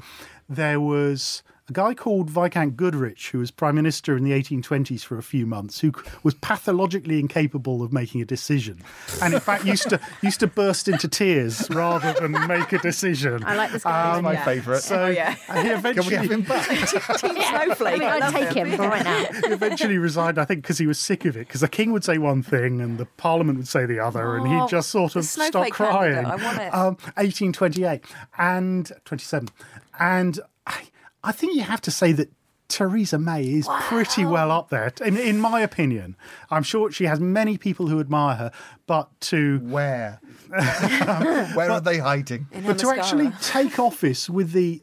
[0.48, 5.16] There was a guy called Viscount Goderich, who was Prime Minister in the 1820s for
[5.16, 5.92] a few months, who
[6.24, 8.80] was pathologically incapable of making a decision,
[9.22, 13.44] and in fact used to used to burst into tears rather than make a decision.
[13.44, 14.14] I like this guy.
[14.14, 14.80] He's my favourite.
[14.82, 15.34] So Oh, yeah.
[15.34, 16.66] he Can we eventually, have him back?
[17.20, 17.98] Team I Snowflake.
[18.00, 19.24] mean, I I'd take him right now.
[19.24, 21.46] he eventually resigned, I think, because he was sick of it.
[21.46, 24.46] Because the king would say one thing and the parliament would say the other, and
[24.46, 26.14] Oh, he'd just sort of stop snowflake crying.
[26.24, 26.74] candidate, I want it.
[26.74, 28.04] Um, 1828
[28.38, 29.48] and 27.
[30.00, 30.82] And I,
[31.22, 32.30] I think you have to say that
[32.68, 36.16] Theresa May is pretty well up there, in, in my opinion.
[36.50, 38.52] I'm sure she has many people who admire her,
[38.86, 40.20] but to Where?
[40.48, 42.46] Where are they hiding?
[42.52, 42.98] In but to mascara.
[42.98, 44.82] actually take office with the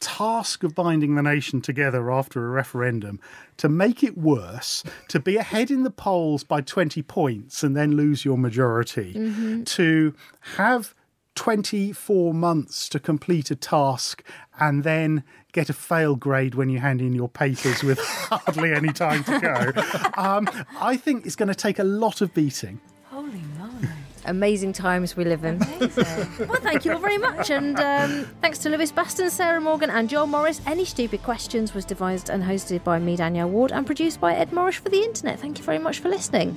[0.00, 3.18] task of binding the nation together after a referendum,
[3.56, 7.96] to make it worse, to be ahead in the polls by 20 points and then
[7.96, 9.64] lose your majority, mm-hmm.
[9.64, 10.14] to
[10.56, 10.94] have
[11.36, 14.24] 24 months to complete a task
[14.58, 15.22] and then
[15.52, 19.38] get a fail grade when you hand in your papers with hardly any time to
[19.40, 20.20] go.
[20.20, 20.48] Um,
[20.80, 22.80] I think it's going to take a lot of beating.
[23.04, 23.88] Holy moly.
[24.24, 25.58] Amazing times we live in.
[25.60, 27.50] well, thank you all very much.
[27.50, 30.60] And um, thanks to Lewis Baston, Sarah Morgan, and Joel Morris.
[30.66, 34.50] Any Stupid Questions was devised and hosted by me, Danielle Ward, and produced by Ed
[34.50, 35.38] Morrish for the internet.
[35.38, 36.56] Thank you very much for listening.